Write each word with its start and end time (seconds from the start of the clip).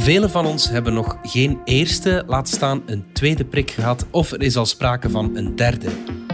Velen 0.00 0.30
van 0.30 0.46
ons 0.46 0.68
hebben 0.68 0.94
nog 0.94 1.18
geen 1.22 1.60
eerste, 1.64 2.24
laat 2.26 2.48
staan 2.48 2.82
een 2.86 3.04
tweede 3.12 3.44
prik 3.44 3.70
gehad 3.70 4.06
of 4.10 4.32
er 4.32 4.42
is 4.42 4.56
al 4.56 4.66
sprake 4.66 5.10
van 5.10 5.36
een 5.36 5.56
derde. 5.56 5.88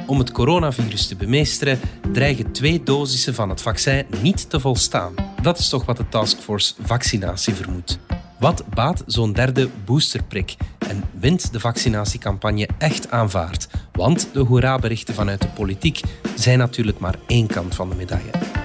Om 0.07 0.19
het 0.19 0.33
coronavirus 0.33 1.07
te 1.07 1.17
bemeesteren 1.17 1.79
dreigen 2.13 2.53
twee 2.53 2.83
dosissen 2.83 3.35
van 3.35 3.49
het 3.49 3.63
vaccin 3.63 4.07
niet 4.23 4.51
te 4.51 4.61
volstaan. 4.61 5.15
Dat 5.43 5.59
is 5.59 5.69
toch 5.69 5.85
wat 5.85 5.97
de 5.97 6.08
taskforce 6.08 6.74
vaccinatie 6.81 7.54
vermoedt. 7.54 7.99
Wat 8.38 8.65
baat 8.74 9.03
zo'n 9.06 9.33
derde 9.33 9.69
boosterprik? 9.85 10.56
En 10.78 11.04
wint 11.21 11.53
de 11.53 11.60
vaccinatiecampagne 11.60 12.69
echt 12.78 13.10
aanvaard? 13.10 13.69
Want 13.92 14.28
de 14.33 14.40
hoera-berichten 14.40 15.14
vanuit 15.14 15.42
de 15.42 15.48
politiek 15.48 16.01
zijn 16.34 16.59
natuurlijk 16.59 16.98
maar 16.98 17.19
één 17.27 17.46
kant 17.46 17.74
van 17.74 17.88
de 17.88 17.95
medaille. 17.95 18.55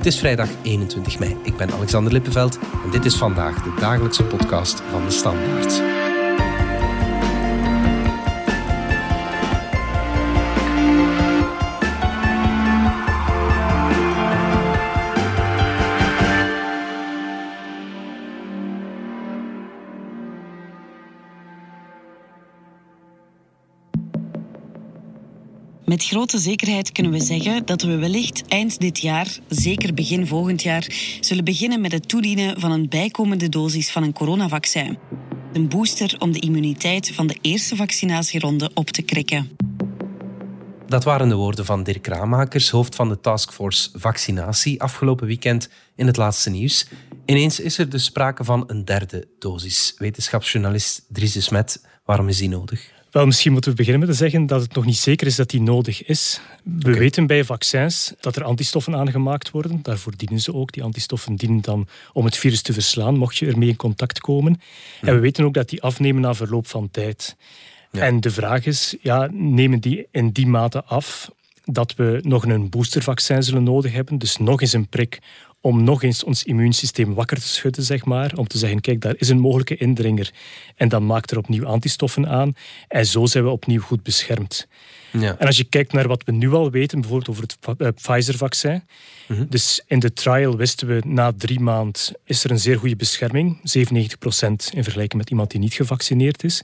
Het 0.00 0.08
is 0.08 0.18
vrijdag 0.18 0.48
21 0.62 1.18
mei. 1.18 1.36
Ik 1.42 1.56
ben 1.56 1.72
Alexander 1.72 2.12
Lippenveld 2.12 2.58
en 2.84 2.90
dit 2.90 3.04
is 3.04 3.16
vandaag 3.16 3.62
de 3.62 3.74
dagelijkse 3.80 4.24
podcast 4.24 4.82
van 4.90 5.04
de 5.04 5.10
Standaard. 5.10 5.99
Met 25.90 26.04
grote 26.04 26.38
zekerheid 26.38 26.92
kunnen 26.92 27.12
we 27.12 27.20
zeggen 27.20 27.66
dat 27.66 27.82
we 27.82 27.96
wellicht 27.96 28.42
eind 28.48 28.80
dit 28.80 28.98
jaar, 28.98 29.38
zeker 29.48 29.94
begin 29.94 30.26
volgend 30.26 30.62
jaar, 30.62 30.86
zullen 31.20 31.44
beginnen 31.44 31.80
met 31.80 31.92
het 31.92 32.08
toedienen 32.08 32.60
van 32.60 32.70
een 32.70 32.88
bijkomende 32.88 33.48
dosis 33.48 33.90
van 33.90 34.02
een 34.02 34.12
coronavaccin. 34.12 34.98
Een 35.52 35.68
booster 35.68 36.16
om 36.18 36.32
de 36.32 36.38
immuniteit 36.38 37.14
van 37.14 37.26
de 37.26 37.38
eerste 37.40 37.76
vaccinatieronde 37.76 38.70
op 38.74 38.90
te 38.90 39.02
krikken. 39.02 39.56
Dat 40.86 41.04
waren 41.04 41.28
de 41.28 41.34
woorden 41.34 41.64
van 41.64 41.82
Dirk 41.82 42.06
Raamakers, 42.06 42.70
hoofd 42.70 42.94
van 42.94 43.08
de 43.08 43.20
Taskforce 43.20 43.90
Vaccinatie, 43.94 44.82
afgelopen 44.82 45.26
weekend 45.26 45.68
in 45.96 46.06
het 46.06 46.16
laatste 46.16 46.50
nieuws. 46.50 46.86
Ineens 47.26 47.60
is 47.60 47.78
er 47.78 47.90
dus 47.90 48.04
sprake 48.04 48.44
van 48.44 48.64
een 48.66 48.84
derde 48.84 49.28
dosis. 49.38 49.94
Wetenschapsjournalist 49.98 51.04
Dries 51.08 51.32
de 51.32 51.40
Smet, 51.40 51.84
waarom 52.04 52.28
is 52.28 52.38
die 52.38 52.48
nodig? 52.48 52.99
Wel, 53.10 53.26
misschien 53.26 53.52
moeten 53.52 53.70
we 53.70 53.76
beginnen 53.76 54.00
met 54.00 54.10
te 54.10 54.16
zeggen 54.16 54.46
dat 54.46 54.60
het 54.60 54.74
nog 54.74 54.84
niet 54.84 54.96
zeker 54.96 55.26
is 55.26 55.36
dat 55.36 55.50
die 55.50 55.60
nodig 55.60 56.04
is. 56.04 56.40
We 56.62 56.94
weten 56.94 57.26
bij 57.26 57.44
vaccins 57.44 58.12
dat 58.20 58.36
er 58.36 58.44
antistoffen 58.44 58.96
aangemaakt 58.96 59.50
worden. 59.50 59.78
Daarvoor 59.82 60.12
dienen 60.16 60.40
ze 60.40 60.54
ook. 60.54 60.72
Die 60.72 60.82
antistoffen 60.82 61.36
dienen 61.36 61.60
dan 61.60 61.88
om 62.12 62.24
het 62.24 62.36
virus 62.36 62.62
te 62.62 62.72
verslaan, 62.72 63.16
mocht 63.16 63.36
je 63.36 63.46
ermee 63.46 63.68
in 63.68 63.76
contact 63.76 64.20
komen. 64.20 64.60
En 65.00 65.14
we 65.14 65.20
weten 65.20 65.44
ook 65.44 65.54
dat 65.54 65.68
die 65.68 65.82
afnemen 65.82 66.22
na 66.22 66.34
verloop 66.34 66.66
van 66.66 66.90
tijd. 66.90 67.36
En 67.90 68.20
de 68.20 68.30
vraag 68.30 68.66
is, 68.66 68.96
ja, 69.00 69.28
nemen 69.32 69.80
die 69.80 70.06
in 70.10 70.30
die 70.30 70.46
mate 70.46 70.84
af 70.84 71.30
dat 71.64 71.94
we 71.94 72.18
nog 72.22 72.46
een 72.46 72.68
boostervaccin 72.68 73.42
zullen 73.42 73.62
nodig 73.62 73.92
hebben, 73.92 74.18
dus 74.18 74.36
nog 74.36 74.60
eens 74.60 74.72
een 74.72 74.88
prik 74.88 75.18
om 75.60 75.84
nog 75.84 76.02
eens 76.02 76.24
ons 76.24 76.44
immuunsysteem 76.44 77.14
wakker 77.14 77.40
te 77.40 77.48
schudden, 77.48 77.84
zeg 77.84 78.04
maar. 78.04 78.32
Om 78.36 78.46
te 78.46 78.58
zeggen, 78.58 78.80
kijk, 78.80 79.00
daar 79.00 79.14
is 79.18 79.28
een 79.28 79.38
mogelijke 79.38 79.76
indringer. 79.76 80.30
En 80.76 80.88
dan 80.88 81.06
maakt 81.06 81.30
er 81.30 81.38
opnieuw 81.38 81.66
antistoffen 81.66 82.28
aan. 82.28 82.52
En 82.88 83.06
zo 83.06 83.26
zijn 83.26 83.44
we 83.44 83.50
opnieuw 83.50 83.80
goed 83.80 84.02
beschermd. 84.02 84.68
Ja. 85.12 85.36
En 85.38 85.46
als 85.46 85.56
je 85.56 85.64
kijkt 85.64 85.92
naar 85.92 86.08
wat 86.08 86.24
we 86.24 86.32
nu 86.32 86.52
al 86.52 86.70
weten, 86.70 87.00
bijvoorbeeld 87.00 87.30
over 87.30 87.42
het 87.42 87.80
eh, 87.80 87.88
Pfizer-vaccin. 87.94 88.82
Mhm. 89.26 89.44
Dus 89.48 89.82
in 89.86 89.98
de 89.98 90.12
trial 90.12 90.56
wisten 90.56 90.86
we 90.86 91.02
na 91.06 91.32
drie 91.36 91.60
maanden 91.60 92.00
is 92.24 92.44
er 92.44 92.50
een 92.50 92.58
zeer 92.58 92.78
goede 92.78 92.96
bescherming. 92.96 93.56
97% 93.56 93.60
in 94.74 94.82
vergelijking 94.82 95.20
met 95.20 95.30
iemand 95.30 95.50
die 95.50 95.60
niet 95.60 95.74
gevaccineerd 95.74 96.44
is. 96.44 96.62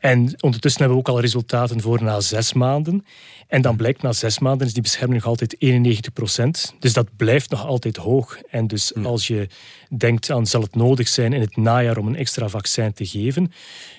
En 0.00 0.34
ondertussen 0.40 0.80
hebben 0.80 0.98
we 0.98 1.08
ook 1.08 1.14
al 1.14 1.20
resultaten 1.20 1.80
voor 1.80 2.02
na 2.02 2.20
zes 2.20 2.52
maanden. 2.52 3.04
En 3.48 3.62
dan 3.62 3.76
blijkt 3.76 4.02
na 4.02 4.12
zes 4.12 4.38
maanden 4.38 4.66
is 4.66 4.72
die 4.72 4.82
bescherming 4.82 5.20
nog 5.20 5.28
altijd 5.28 5.60
91 5.60 6.12
procent. 6.12 6.74
Dus 6.78 6.92
dat 6.92 7.16
blijft 7.16 7.50
nog 7.50 7.66
altijd 7.66 7.96
hoog. 7.96 8.38
En 8.50 8.66
dus 8.66 8.94
als 8.94 9.26
je 9.26 9.48
denkt 9.96 10.30
aan 10.30 10.46
zal 10.46 10.60
het 10.62 10.74
nodig 10.74 11.08
zijn 11.08 11.32
in 11.32 11.40
het 11.40 11.56
najaar 11.56 11.96
om 11.96 12.06
een 12.06 12.16
extra 12.16 12.48
vaccin 12.48 12.92
te 12.92 13.06
geven, 13.06 13.52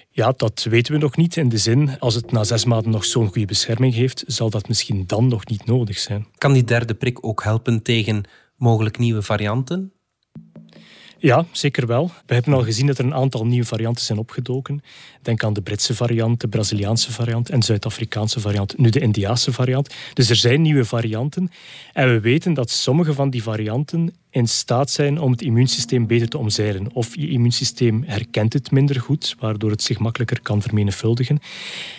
ja, 0.09 0.33
dat 0.37 0.63
weten 0.69 0.93
we 0.93 0.99
nog 0.99 1.17
niet. 1.17 1.37
In 1.37 1.49
de 1.49 1.57
zin, 1.57 1.99
als 1.99 2.15
het 2.15 2.31
na 2.31 2.43
zes 2.43 2.65
maanden 2.65 2.91
nog 2.91 3.05
zo'n 3.05 3.27
goede 3.27 3.45
bescherming 3.45 3.93
heeft, 3.93 4.23
zal 4.27 4.49
dat 4.49 4.67
misschien 4.67 5.03
dan 5.07 5.27
nog 5.27 5.47
niet 5.47 5.65
nodig 5.65 5.99
zijn. 5.99 6.27
Kan 6.37 6.53
die 6.53 6.63
derde 6.63 6.93
prik 6.93 7.25
ook 7.25 7.43
helpen 7.43 7.81
tegen 7.81 8.23
mogelijk 8.55 8.97
nieuwe 8.97 9.21
varianten? 9.21 9.93
Ja, 11.23 11.45
zeker 11.51 11.87
wel. 11.87 12.11
We 12.25 12.33
hebben 12.33 12.53
al 12.53 12.63
gezien 12.63 12.87
dat 12.87 12.97
er 12.97 13.05
een 13.05 13.13
aantal 13.13 13.45
nieuwe 13.45 13.65
varianten 13.65 14.05
zijn 14.05 14.17
opgedoken. 14.17 14.83
Denk 15.21 15.43
aan 15.43 15.53
de 15.53 15.61
Britse 15.61 15.95
variant, 15.95 16.41
de 16.41 16.47
Braziliaanse 16.47 17.11
variant 17.11 17.49
en 17.49 17.61
Zuid-Afrikaanse 17.61 18.39
variant. 18.39 18.77
Nu 18.77 18.89
de 18.89 18.99
Indiaanse 18.99 19.53
variant. 19.53 19.93
Dus 20.13 20.29
er 20.29 20.35
zijn 20.35 20.61
nieuwe 20.61 20.85
varianten. 20.85 21.51
En 21.93 22.07
we 22.07 22.19
weten 22.19 22.53
dat 22.53 22.69
sommige 22.69 23.13
van 23.13 23.29
die 23.29 23.43
varianten 23.43 24.13
in 24.31 24.47
staat 24.47 24.89
zijn 24.89 25.19
om 25.19 25.31
het 25.31 25.41
immuunsysteem 25.41 26.07
beter 26.07 26.27
te 26.27 26.37
omzeilen. 26.37 26.87
Of 26.93 27.15
je 27.15 27.29
immuunsysteem 27.29 28.03
herkent 28.05 28.53
het 28.53 28.71
minder 28.71 29.01
goed, 29.01 29.35
waardoor 29.39 29.71
het 29.71 29.83
zich 29.83 29.99
makkelijker 29.99 30.41
kan 30.41 30.61
vermenigvuldigen. 30.61 31.39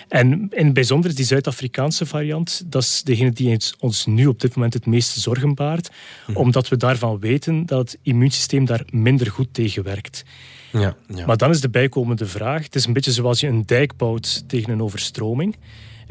En 0.08 0.48
in 0.50 0.64
het 0.64 0.74
bijzonder 0.74 1.14
die 1.14 1.24
Zuid-Afrikaanse 1.24 2.06
variant, 2.06 2.62
dat 2.66 2.82
is 2.82 3.02
degene 3.02 3.30
die 3.30 3.58
ons 3.78 4.06
nu 4.06 4.26
op 4.26 4.40
dit 4.40 4.54
moment 4.54 4.74
het 4.74 4.86
meeste 4.86 5.20
zorgen 5.20 5.54
baart, 5.54 5.90
mhm. 6.26 6.38
omdat 6.38 6.68
we 6.68 6.76
daarvan 6.76 7.18
weten 7.18 7.66
dat 7.66 7.78
het 7.78 7.98
immuunsysteem 8.02 8.64
daar 8.64 8.84
minder 8.90 9.30
goed 9.30 9.48
tegen 9.52 9.82
werkt. 9.82 10.24
Ja, 10.72 10.96
ja. 11.14 11.26
Maar 11.26 11.36
dan 11.36 11.50
is 11.50 11.60
de 11.60 11.70
bijkomende 11.70 12.26
vraag, 12.26 12.62
het 12.62 12.74
is 12.74 12.86
een 12.86 12.92
beetje 12.92 13.12
zoals 13.12 13.40
je 13.40 13.46
een 13.46 13.66
dijk 13.66 13.96
bouwt 13.96 14.44
tegen 14.48 14.72
een 14.72 14.82
overstroming. 14.82 15.56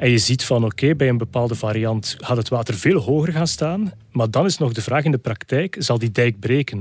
En 0.02 0.10
je 0.10 0.18
ziet 0.18 0.44
van 0.44 0.66
oké, 0.66 0.96
bij 0.96 1.10
een 1.10 1.18
bepaalde 1.18 1.56
variant 1.56 2.16
gaat 2.20 2.38
het 2.38 2.50
water 2.50 2.74
veel 2.74 3.00
hoger 3.00 3.34
gaan 3.34 3.48
staan. 3.48 3.92
Maar 4.12 4.32
dan 4.32 4.46
is 4.46 4.58
nog 4.58 4.74
de 4.74 4.82
vraag 4.82 5.04
in 5.04 5.12
de 5.12 5.18
praktijk, 5.18 5.76
zal 5.80 5.98
die 6.00 6.12
dijk 6.12 6.40
breken? 6.40 6.78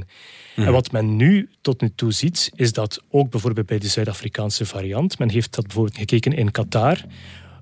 En 0.57 0.63
mhm. 0.63 0.73
wat 0.73 0.93
men 0.93 1.17
nu 1.17 1.49
tot 1.61 1.81
nu 1.81 1.91
toe 1.95 2.13
ziet, 2.13 2.51
is 2.55 2.73
dat 2.73 3.03
ook 3.11 3.31
bijvoorbeeld 3.31 3.67
bij 3.67 3.79
de 3.79 3.89
Zuid-Afrikaanse 3.89 4.67
variant, 4.67 5.19
men 5.19 5.31
heeft 5.31 5.55
dat 5.55 5.67
bijvoorbeeld 5.67 5.97
gekeken 5.97 6.33
in 6.33 6.51
Qatar, 6.51 6.99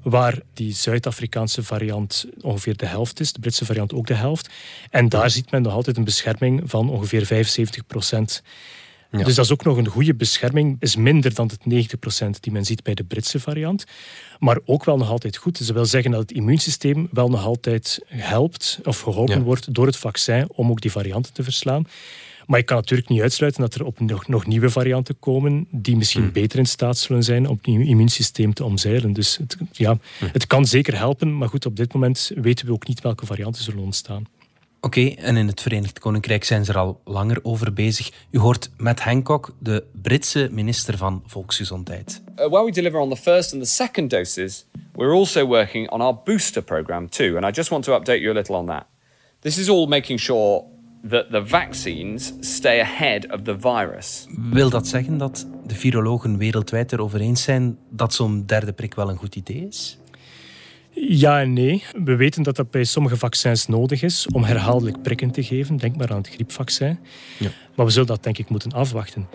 waar 0.02 0.40
die 0.54 0.72
Zuid-Afrikaanse 0.72 1.62
variant 1.62 2.26
ongeveer 2.40 2.76
de 2.76 2.86
helft 2.86 3.20
is, 3.20 3.32
de 3.32 3.40
Britse 3.40 3.64
variant 3.64 3.92
ook 3.92 4.06
de 4.06 4.14
helft. 4.14 4.50
En 4.90 5.08
daar 5.08 5.30
ziet 5.30 5.50
men 5.50 5.62
nog 5.62 5.72
altijd 5.72 5.96
een 5.96 6.04
bescherming 6.04 6.62
van 6.64 6.90
ongeveer 6.90 7.26
75 7.26 7.86
procent. 7.86 8.42
Dus 9.10 9.34
dat 9.34 9.44
is 9.44 9.52
ook 9.52 9.64
nog 9.64 9.76
een 9.76 9.86
goede 9.86 10.14
bescherming, 10.14 10.76
is 10.80 10.96
minder 10.96 11.34
dan 11.34 11.50
het 11.50 11.94
90% 12.36 12.40
die 12.40 12.52
men 12.52 12.64
ziet 12.64 12.82
bij 12.82 12.94
de 12.94 13.04
Britse 13.04 13.40
variant. 13.40 13.84
Maar 14.38 14.58
ook 14.64 14.84
wel 14.84 14.96
nog 14.96 15.10
altijd 15.10 15.36
goed. 15.36 15.58
Dus 15.58 15.66
dat 15.66 15.76
wil 15.76 15.86
zeggen 15.86 16.10
dat 16.10 16.20
het 16.20 16.32
immuunsysteem 16.32 17.08
wel 17.10 17.28
nog 17.28 17.44
altijd 17.44 18.00
helpt 18.06 18.78
of 18.84 19.00
geholpen 19.00 19.42
wordt 19.42 19.74
door 19.74 19.86
het 19.86 19.96
vaccin 19.96 20.48
om 20.48 20.70
ook 20.70 20.80
die 20.80 20.90
varianten 20.90 21.32
te 21.32 21.42
verslaan. 21.42 21.86
Maar 22.46 22.58
ik 22.58 22.66
kan 22.66 22.76
natuurlijk 22.76 23.08
niet 23.08 23.20
uitsluiten 23.20 23.60
dat 23.60 23.74
er 23.74 23.84
op 23.84 24.00
nog, 24.00 24.28
nog 24.28 24.46
nieuwe 24.46 24.70
varianten 24.70 25.18
komen 25.18 25.66
die 25.70 25.96
misschien 25.96 26.22
hmm. 26.22 26.32
beter 26.32 26.58
in 26.58 26.66
staat 26.66 26.98
zullen 26.98 27.22
zijn 27.22 27.48
om 27.48 27.56
het 27.56 27.66
immuunsysteem 27.66 28.52
te 28.52 28.64
omzeilen. 28.64 29.12
Dus 29.12 29.36
het, 29.36 29.56
ja, 29.72 29.98
hmm. 30.18 30.28
het 30.32 30.46
kan 30.46 30.66
zeker 30.66 30.96
helpen, 30.96 31.38
maar 31.38 31.48
goed, 31.48 31.66
op 31.66 31.76
dit 31.76 31.92
moment 31.92 32.30
weten 32.34 32.66
we 32.66 32.72
ook 32.72 32.86
niet 32.86 33.00
welke 33.00 33.26
varianten 33.26 33.62
zullen 33.62 33.82
ontstaan. 33.82 34.26
Oké, 34.88 35.08
en 35.16 35.36
in 35.36 35.46
het 35.46 35.60
Verenigd 35.60 35.98
Koninkrijk 35.98 36.44
zijn 36.44 36.64
ze 36.64 36.72
er 36.72 36.78
al 36.78 37.00
langer 37.04 37.38
over 37.42 37.72
bezig. 37.72 38.10
U 38.30 38.38
hoort 38.38 38.70
Matt 38.76 39.00
Hancock, 39.00 39.54
de 39.58 39.84
Britse 40.02 40.48
minister 40.50 40.96
van 40.96 41.22
Volksgezondheid. 41.26 42.22
Uh, 42.38 42.46
while 42.46 42.64
we 42.64 42.70
deliver 42.70 43.00
on 43.00 43.08
the 43.08 43.16
first 43.16 43.52
and 43.52 43.62
the 43.62 43.68
second 43.68 44.10
doses, 44.10 44.66
we're 44.92 45.12
also 45.12 45.46
working 45.46 45.90
on 45.90 46.00
our 46.00 46.16
booster 46.24 46.62
program 46.62 47.08
too. 47.08 47.36
And 47.36 47.44
I 47.44 47.50
just 47.50 47.68
want 47.68 47.84
to 47.84 47.92
update 47.92 48.18
you 48.18 48.30
a 48.30 48.34
little 48.34 48.54
on 48.54 48.66
that. 48.66 48.86
This 49.40 49.58
is 49.58 49.68
all 49.68 49.86
making 49.86 50.20
sure 50.20 50.64
that 51.08 51.30
the 51.30 51.44
vaccines 51.44 52.32
stay 52.40 52.80
ahead 52.80 53.32
of 53.32 53.40
the 53.42 53.56
virus. 53.60 54.26
Wil 54.50 54.70
dat 54.70 54.86
zeggen 54.86 55.18
dat 55.18 55.46
de 55.66 55.74
virologen 55.74 56.38
wereldwijd 56.38 56.92
erover 56.92 57.20
eens 57.20 57.42
zijn 57.42 57.78
dat 57.90 58.14
zo'n 58.14 58.42
derde 58.46 58.72
prik 58.72 58.94
wel 58.94 59.08
een 59.08 59.16
goed 59.16 59.36
idee 59.36 59.66
is? 59.66 59.98
Ja 61.00 61.40
en 61.40 61.52
nee. 61.52 61.84
We 62.04 62.16
weten 62.16 62.42
dat 62.42 62.56
dat 62.56 62.70
bij 62.70 62.84
sommige 62.84 63.16
vaccins 63.16 63.66
nodig 63.66 64.02
is 64.02 64.26
om 64.32 64.44
herhaaldelijk 64.44 65.02
prikken 65.02 65.30
te 65.30 65.42
geven. 65.42 65.76
Denk 65.76 65.96
maar 65.96 66.10
aan 66.10 66.16
het 66.16 66.28
griepvaccin. 66.28 66.98
Ja. 67.38 67.50
Maar 67.74 67.86
we 67.86 67.92
zullen 67.92 68.08
dat 68.08 68.22
denk 68.22 68.38
ik 68.38 68.48
moeten 68.48 68.72
afwachten. 68.72 69.28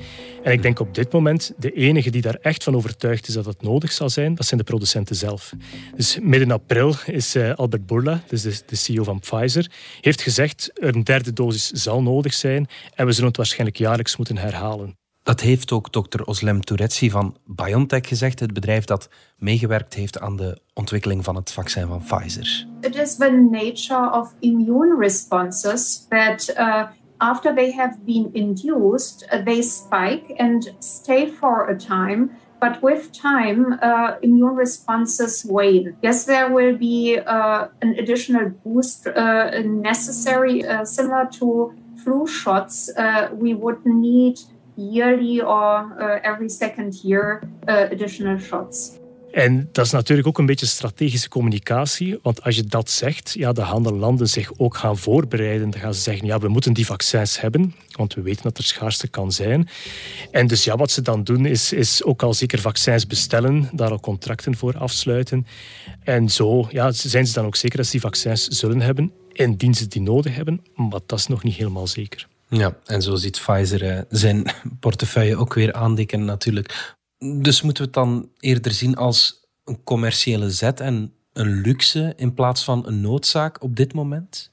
En 0.43 0.51
ik 0.51 0.61
denk 0.61 0.79
op 0.79 0.95
dit 0.95 1.11
moment, 1.11 1.53
de 1.57 1.71
enige 1.71 2.09
die 2.09 2.21
daar 2.21 2.37
echt 2.41 2.63
van 2.63 2.75
overtuigd 2.75 3.27
is 3.27 3.33
dat 3.33 3.45
het 3.45 3.61
nodig 3.61 3.91
zal 3.91 4.09
zijn, 4.09 4.35
dat 4.35 4.45
zijn 4.45 4.59
de 4.59 4.65
producenten 4.65 5.15
zelf. 5.15 5.53
Dus 5.95 6.17
midden 6.21 6.51
april 6.51 6.95
is 7.05 7.35
uh, 7.35 7.53
Albert 7.53 7.85
Bourla, 7.85 8.23
dus 8.27 8.41
de, 8.41 8.61
de, 8.65 8.75
CEO 8.75 9.03
van 9.03 9.19
Pfizer, 9.19 9.71
heeft 10.01 10.21
gezegd 10.21 10.71
een 10.73 11.03
derde 11.03 11.33
dosis 11.33 11.69
zal 11.69 12.01
nodig 12.01 12.33
zijn 12.33 12.67
en 12.95 13.05
we 13.05 13.11
zullen 13.11 13.27
het 13.27 13.37
waarschijnlijk 13.37 13.77
jaarlijks 13.77 14.17
moeten 14.17 14.37
herhalen. 14.37 15.02
Dat 15.23 15.39
heeft 15.39 15.71
ook 15.71 15.91
dokter 15.91 16.25
Oslem 16.25 16.61
Touretsi 16.61 17.09
van 17.09 17.35
BioNTech 17.45 18.07
gezegd, 18.07 18.39
het 18.39 18.53
bedrijf 18.53 18.85
dat 18.85 19.09
meegewerkt 19.37 19.93
heeft 19.93 20.19
aan 20.19 20.35
de 20.35 20.61
ontwikkeling 20.73 21.23
van 21.23 21.35
het 21.35 21.51
vaccin 21.51 21.87
van 21.87 22.01
Pfizer. 22.03 22.67
It 22.81 22.95
is 22.95 23.15
the 23.15 23.47
nature 23.51 24.19
of 24.19 24.33
immune 24.39 24.95
responses 24.99 26.05
that 26.09 26.53
uh, 26.57 26.83
after 27.17 27.55
they 27.55 27.71
have 27.71 27.97
been 28.05 28.29
induced, 28.33 29.27
uh, 29.33 29.45
they 29.45 29.61
spike 29.61 30.33
and 30.37 30.75
stay 30.79 31.27
for 31.27 31.69
a 31.69 31.75
time. 31.75 32.29
But 32.59 32.79
with 32.81 33.11
time, 33.21 33.79
uh, 33.81 34.09
immune 34.19 34.55
responses 34.55 35.45
wane. 35.49 35.95
Yes, 36.01 36.25
there 36.25 36.53
will 36.53 36.77
be 36.77 37.17
uh, 37.17 37.67
an 37.81 37.95
additional 37.99 38.51
boost 38.63 39.05
necessary, 39.65 40.63
similar 40.83 41.27
to 41.39 41.73
flu 42.03 42.25
shots. 42.27 42.89
We 43.37 43.53
would 43.53 43.85
need 43.85 44.39
yearly 44.75 45.39
or 45.39 45.95
every 46.21 46.49
second 46.49 47.01
year 47.01 47.41
additional 47.65 48.39
shots. 48.39 49.01
En 49.33 49.69
dat 49.71 49.85
is 49.85 49.91
natuurlijk 49.91 50.27
ook 50.27 50.37
een 50.37 50.45
beetje 50.45 50.65
strategische 50.65 51.29
communicatie. 51.29 52.19
Want 52.21 52.43
als 52.43 52.55
je 52.55 52.63
dat 52.63 52.89
zegt, 52.89 53.33
ja, 53.37 53.51
de 53.51 53.93
landen 53.93 54.27
zich 54.29 54.51
ook 54.57 54.75
gaan 54.75 54.97
voorbereiden. 54.97 55.69
Dan 55.69 55.79
gaan 55.79 55.93
ze 55.93 56.01
zeggen, 56.01 56.25
ja, 56.25 56.39
we 56.39 56.47
moeten 56.47 56.73
die 56.73 56.85
vaccins 56.85 57.41
hebben. 57.41 57.75
Want 57.91 58.13
we 58.13 58.21
weten 58.21 58.43
dat 58.43 58.57
er 58.57 58.63
schaarste 58.63 59.07
kan 59.07 59.31
zijn. 59.31 59.69
En 60.31 60.47
dus 60.47 60.63
ja, 60.63 60.75
wat 60.75 60.91
ze 60.91 61.01
dan 61.01 61.23
doen, 61.23 61.45
is, 61.45 61.73
is 61.73 62.03
ook 62.03 62.23
al 62.23 62.33
zeker 62.33 62.59
vaccins 62.59 63.07
bestellen. 63.07 63.69
Daar 63.71 63.91
al 63.91 63.99
contracten 63.99 64.55
voor 64.55 64.77
afsluiten. 64.77 65.45
En 66.03 66.29
zo 66.29 66.67
ja, 66.69 66.91
zijn 66.91 67.27
ze 67.27 67.33
dan 67.33 67.45
ook 67.45 67.55
zeker 67.55 67.77
dat 67.77 67.85
ze 67.85 67.91
die 67.91 68.01
vaccins 68.01 68.47
zullen 68.47 68.81
hebben. 68.81 69.11
Indien 69.31 69.73
ze 69.73 69.87
die 69.87 70.01
nodig 70.01 70.35
hebben. 70.35 70.61
Maar 70.75 70.99
dat 71.05 71.19
is 71.19 71.27
nog 71.27 71.43
niet 71.43 71.55
helemaal 71.55 71.87
zeker. 71.87 72.27
Ja, 72.57 72.77
en 72.85 73.01
zo 73.01 73.15
ziet 73.15 73.41
Pfizer 73.45 73.89
eh, 73.89 74.01
zijn 74.09 74.45
portefeuille 74.79 75.35
ook 75.35 75.53
weer 75.53 75.73
aandikken 75.73 76.25
natuurlijk. 76.25 76.95
Dus 77.41 77.61
moeten 77.61 77.83
we 77.83 77.89
het 77.89 77.99
dan 77.99 78.29
eerder 78.39 78.71
zien 78.71 78.95
als 78.95 79.47
een 79.63 79.83
commerciële 79.83 80.51
zet 80.51 80.79
en 80.79 81.13
een 81.33 81.61
luxe 81.61 82.13
in 82.15 82.33
plaats 82.33 82.63
van 82.63 82.87
een 82.87 83.01
noodzaak 83.01 83.61
op 83.61 83.75
dit 83.75 83.93
moment? 83.93 84.51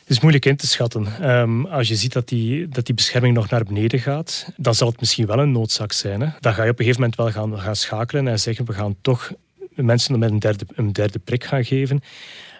Het 0.00 0.18
is 0.18 0.20
moeilijk 0.20 0.44
in 0.46 0.56
te 0.56 0.66
schatten. 0.66 1.06
Ehm, 1.20 1.64
als 1.64 1.88
je 1.88 1.96
ziet 1.96 2.12
dat 2.12 2.28
die, 2.28 2.68
dat 2.68 2.86
die 2.86 2.94
bescherming 2.94 3.34
nog 3.34 3.50
naar 3.50 3.64
beneden 3.64 4.00
gaat, 4.00 4.46
dan 4.56 4.74
zal 4.74 4.88
het 4.88 5.00
misschien 5.00 5.26
wel 5.26 5.38
een 5.38 5.52
noodzaak 5.52 5.92
zijn. 5.92 6.20
Hè? 6.20 6.28
Dan 6.40 6.54
ga 6.54 6.62
je 6.64 6.70
op 6.70 6.78
een 6.78 6.84
gegeven 6.84 7.00
moment 7.00 7.16
wel 7.16 7.30
gaan, 7.30 7.58
gaan 7.58 7.76
schakelen 7.76 8.28
en 8.28 8.40
zeggen 8.40 8.64
we 8.64 8.72
gaan 8.72 8.96
toch 9.00 9.32
mensen 9.74 10.18
met 10.18 10.30
een 10.30 10.38
derde, 10.38 10.64
een 10.74 10.92
derde 10.92 11.18
prik 11.18 11.44
gaan 11.44 11.64
geven. 11.64 12.00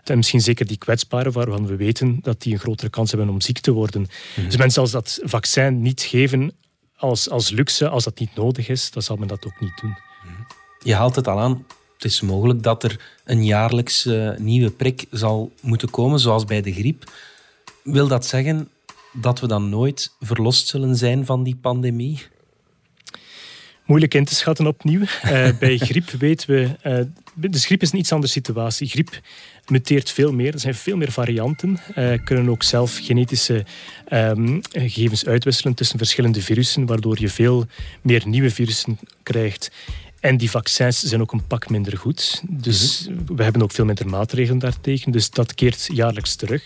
En 0.04 0.16
misschien 0.16 0.40
zeker 0.40 0.66
die 0.66 0.76
kwetsbaren 0.76 1.32
waarvan 1.32 1.66
we 1.66 1.76
weten 1.76 2.18
dat 2.22 2.42
die 2.42 2.52
een 2.52 2.58
grotere 2.58 2.90
kans 2.90 3.10
hebben 3.10 3.28
om 3.28 3.40
ziek 3.40 3.58
te 3.58 3.72
worden. 3.72 4.06
Mhm. 4.36 4.46
Dus 4.46 4.56
men 4.56 4.70
zal 4.70 4.90
dat 4.90 5.20
vaccin 5.22 5.82
niet 5.82 6.00
geven 6.00 6.52
als, 6.96 7.30
als 7.30 7.50
luxe, 7.50 7.88
als 7.88 8.04
dat 8.04 8.18
niet 8.18 8.34
nodig 8.34 8.68
is, 8.68 8.90
dan 8.90 9.02
zal 9.02 9.16
men 9.16 9.28
dat 9.28 9.46
ook 9.46 9.60
niet 9.60 9.80
doen. 9.80 9.96
Je 10.82 10.94
haalt 10.94 11.16
het 11.16 11.28
al 11.28 11.38
aan. 11.38 11.66
Het 11.94 12.04
is 12.04 12.20
mogelijk 12.20 12.62
dat 12.62 12.82
er 12.82 13.00
een 13.24 13.44
jaarlijks 13.44 14.06
uh, 14.06 14.36
nieuwe 14.36 14.70
prik 14.70 15.06
zal 15.10 15.52
moeten 15.60 15.90
komen, 15.90 16.18
zoals 16.18 16.44
bij 16.44 16.62
de 16.62 16.72
griep. 16.72 17.10
Wil 17.82 18.08
dat 18.08 18.26
zeggen 18.26 18.68
dat 19.12 19.40
we 19.40 19.46
dan 19.46 19.68
nooit 19.68 20.12
verlost 20.20 20.68
zullen 20.68 20.96
zijn 20.96 21.26
van 21.26 21.42
die 21.42 21.56
pandemie? 21.56 22.22
Moeilijk 23.90 24.14
in 24.14 24.24
te 24.24 24.34
schatten 24.34 24.66
opnieuw. 24.66 25.00
Uh, 25.00 25.48
bij 25.58 25.78
griep 25.78 26.10
weten 26.10 26.50
we. 26.50 26.68
Uh, 26.90 27.50
dus 27.50 27.64
griep 27.64 27.82
is 27.82 27.92
een 27.92 27.98
iets 27.98 28.12
andere 28.12 28.32
situatie. 28.32 28.88
Griep 28.88 29.20
muteert 29.66 30.10
veel 30.10 30.32
meer. 30.32 30.52
Er 30.52 30.60
zijn 30.60 30.74
veel 30.74 30.96
meer 30.96 31.12
varianten. 31.12 31.78
Uh, 31.96 32.24
kunnen 32.24 32.48
ook 32.48 32.62
zelf 32.62 32.98
genetische 33.02 33.64
um, 34.12 34.60
gegevens 34.72 35.26
uitwisselen 35.26 35.74
tussen 35.74 35.98
verschillende 35.98 36.42
virussen, 36.42 36.86
waardoor 36.86 37.20
je 37.20 37.28
veel 37.28 37.66
meer 38.02 38.22
nieuwe 38.26 38.50
virussen 38.50 38.98
krijgt. 39.22 39.70
En 40.20 40.36
die 40.36 40.50
vaccins 40.50 41.02
zijn 41.02 41.20
ook 41.20 41.32
een 41.32 41.46
pak 41.46 41.68
minder 41.68 41.96
goed. 41.96 42.42
Dus 42.48 43.08
mhm. 43.08 43.34
we 43.34 43.42
hebben 43.42 43.62
ook 43.62 43.72
veel 43.72 43.84
minder 43.84 44.08
maatregelen 44.08 44.58
daartegen. 44.58 45.12
Dus 45.12 45.30
dat 45.30 45.54
keert 45.54 45.88
jaarlijks 45.92 46.34
terug. 46.34 46.62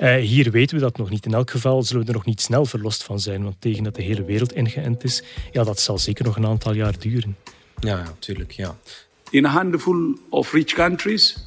Uh, 0.00 0.14
hier 0.14 0.50
weten 0.50 0.76
we 0.76 0.82
dat 0.82 0.96
nog 0.96 1.10
niet. 1.10 1.26
In 1.26 1.34
elk 1.34 1.50
geval 1.50 1.82
zullen 1.82 2.02
we 2.02 2.08
er 2.08 2.14
nog 2.14 2.24
niet 2.24 2.40
snel 2.40 2.64
verlost 2.64 3.02
van 3.02 3.20
zijn. 3.20 3.42
Want 3.42 3.56
tegen 3.58 3.84
dat 3.84 3.94
de 3.94 4.02
hele 4.02 4.24
wereld 4.24 4.52
ingeënt 4.52 5.04
is, 5.04 5.22
ja, 5.52 5.64
dat 5.64 5.80
zal 5.80 5.98
zeker 5.98 6.24
nog 6.24 6.36
een 6.36 6.46
aantal 6.46 6.74
jaar 6.74 6.98
duren. 6.98 7.36
Ja, 7.80 8.02
natuurlijk. 8.02 8.52
Ja. 8.52 8.76
In 9.30 9.44
a 9.44 9.48
handful 9.48 10.18
of 10.28 10.52
rich 10.52 10.72
countries, 10.72 11.46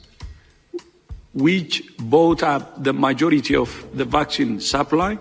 which 1.32 1.82
bought 2.04 2.42
up 2.42 2.84
the 2.84 2.94
majority 2.94 3.56
of 3.56 3.86
the 3.96 4.06
vaccine 4.10 4.60
supply, 4.60 5.18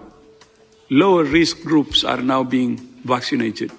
lower 0.87 1.31
risk 1.31 1.57
groups 1.65 2.05
are 2.05 2.23
now 2.23 2.49
being 2.49 2.81
vaccinated. 3.05 3.71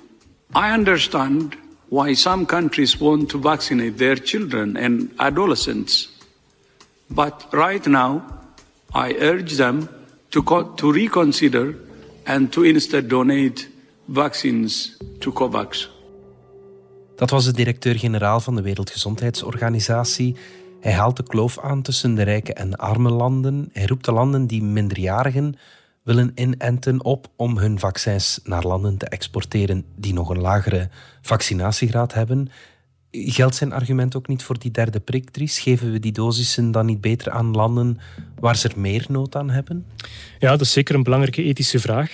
I 0.55 0.71
understand 0.77 1.55
why 1.87 2.13
some 2.13 2.45
countries 2.45 2.97
want 2.97 3.29
to 3.29 3.39
vaccinate 3.39 3.97
their 3.97 4.15
children 4.23 4.77
and 4.77 5.11
adolescents. 5.17 6.09
But 7.07 7.47
right 7.51 7.85
now, 7.87 8.21
I 8.95 9.15
urge 9.19 9.55
them 9.55 9.87
to, 10.29 10.71
to 10.75 10.91
reconsider 10.91 11.75
and 12.23 12.51
to 12.51 12.61
instead 12.61 13.09
donate 13.09 13.67
vaccines 14.05 14.97
to 15.19 15.31
COVAX. 15.31 15.91
Dat 17.15 17.29
was 17.29 17.45
de 17.45 17.53
directeur-generaal 17.53 18.39
van 18.39 18.55
de 18.55 18.61
Wereldgezondheidsorganisatie. 18.61 20.35
Hij 20.79 20.91
haalt 20.91 21.17
de 21.17 21.23
kloof 21.23 21.59
aan 21.59 21.81
tussen 21.81 22.15
de 22.15 22.21
rijke 22.21 22.53
en 22.53 22.75
arme 22.75 23.09
landen. 23.09 23.69
Hij 23.71 23.85
roept 23.85 24.05
de 24.05 24.11
landen 24.11 24.47
die 24.47 24.63
minderjarigen 24.63 25.55
willen 26.03 26.31
inenten 26.35 27.03
op 27.03 27.27
om 27.35 27.57
hun 27.57 27.79
vaccins 27.79 28.39
naar 28.43 28.63
landen 28.63 28.97
te 28.97 29.05
exporteren 29.05 29.85
die 29.95 30.13
nog 30.13 30.29
een 30.29 30.41
lagere 30.41 30.89
vaccinatiegraad 31.21 32.13
hebben. 32.13 32.49
Geldt 33.15 33.55
zijn 33.55 33.73
argument 33.73 34.15
ook 34.15 34.27
niet 34.27 34.43
voor 34.43 34.59
die 34.59 34.71
derde 34.71 34.99
prik, 34.99 35.29
Dries? 35.29 35.59
Geven 35.59 35.91
we 35.91 35.99
die 35.99 36.11
dosissen 36.11 36.71
dan 36.71 36.85
niet 36.85 37.01
beter 37.01 37.31
aan 37.31 37.51
landen 37.51 37.99
waar 38.39 38.55
ze 38.55 38.69
er 38.69 38.79
meer 38.79 39.05
nood 39.09 39.35
aan 39.35 39.49
hebben? 39.49 39.85
Ja, 40.39 40.49
dat 40.49 40.61
is 40.61 40.71
zeker 40.71 40.95
een 40.95 41.03
belangrijke 41.03 41.43
ethische 41.43 41.79
vraag. 41.79 42.11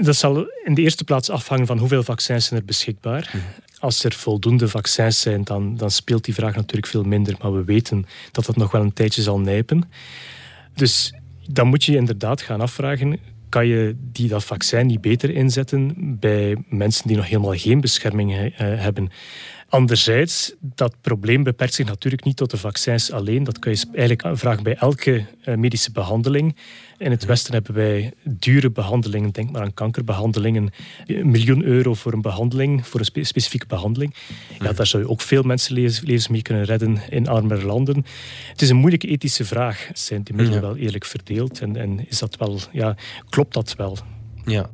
Dat 0.00 0.16
zal 0.16 0.46
in 0.64 0.74
de 0.74 0.82
eerste 0.82 1.04
plaats 1.04 1.30
afhangen 1.30 1.66
van 1.66 1.78
hoeveel 1.78 2.02
vaccins 2.02 2.46
zijn 2.46 2.60
er 2.60 2.66
beschikbaar. 2.66 3.30
Mhm. 3.32 3.44
Als 3.78 4.04
er 4.04 4.12
voldoende 4.12 4.68
vaccins 4.68 5.20
zijn, 5.20 5.44
dan, 5.44 5.76
dan 5.76 5.90
speelt 5.90 6.24
die 6.24 6.34
vraag 6.34 6.54
natuurlijk 6.54 6.86
veel 6.86 7.04
minder. 7.04 7.34
Maar 7.42 7.52
we 7.52 7.64
weten 7.64 8.06
dat 8.32 8.46
dat 8.46 8.56
nog 8.56 8.70
wel 8.70 8.82
een 8.82 8.92
tijdje 8.92 9.22
zal 9.22 9.40
nijpen. 9.40 9.90
Dus 10.74 11.14
dan 11.48 11.66
moet 11.66 11.84
je 11.84 11.92
je 11.92 11.98
inderdaad 11.98 12.42
gaan 12.42 12.60
afvragen: 12.60 13.18
kan 13.48 13.66
je 13.66 13.96
die, 14.12 14.28
dat 14.28 14.44
vaccin 14.44 14.86
niet 14.86 15.00
beter 15.00 15.30
inzetten 15.30 15.94
bij 16.20 16.56
mensen 16.68 17.08
die 17.08 17.16
nog 17.16 17.26
helemaal 17.26 17.56
geen 17.56 17.80
bescherming 17.80 18.32
uh, 18.32 18.50
hebben? 18.58 19.10
Anderzijds, 19.70 20.54
dat 20.60 20.94
probleem 21.00 21.42
beperkt 21.42 21.74
zich 21.74 21.86
natuurlijk 21.86 22.24
niet 22.24 22.36
tot 22.36 22.50
de 22.50 22.56
vaccins 22.56 23.12
alleen. 23.12 23.44
Dat 23.44 23.58
kan 23.58 23.72
je 23.72 23.84
eigenlijk 23.94 24.38
vragen 24.38 24.62
bij 24.62 24.76
elke 24.76 25.24
eh, 25.44 25.54
medische 25.54 25.92
behandeling. 25.92 26.56
In 26.98 27.10
het 27.10 27.24
Westen 27.24 27.52
hebben 27.52 27.74
wij 27.74 28.12
dure 28.24 28.70
behandelingen. 28.70 29.30
Denk 29.30 29.50
maar 29.50 29.62
aan 29.62 29.74
kankerbehandelingen. 29.74 30.70
Een 31.06 31.30
miljoen 31.30 31.62
euro 31.62 31.94
voor 31.94 32.12
een 32.12 32.22
behandeling, 32.22 32.86
voor 32.86 33.00
een 33.00 33.24
specifieke 33.24 33.66
behandeling. 33.66 34.14
Ja, 34.60 34.72
daar 34.72 34.86
zou 34.86 35.02
je 35.02 35.08
ook 35.08 35.20
veel 35.20 35.42
mensenlevens 35.42 36.28
mee 36.28 36.42
kunnen 36.42 36.64
redden 36.64 36.98
in 37.08 37.28
armere 37.28 37.66
landen. 37.66 38.04
Het 38.50 38.62
is 38.62 38.70
een 38.70 38.76
moeilijke 38.76 39.08
ethische 39.08 39.44
vraag. 39.44 39.90
Zijn 39.92 40.22
die 40.22 40.34
middelen 40.34 40.60
wel 40.60 40.76
eerlijk 40.76 41.04
verdeeld? 41.04 41.60
En, 41.60 41.76
en 41.76 42.08
is 42.08 42.18
dat 42.18 42.36
wel, 42.36 42.58
ja, 42.72 42.96
klopt 43.28 43.54
dat 43.54 43.76
wel? 43.76 43.98
Ja. 44.44 44.70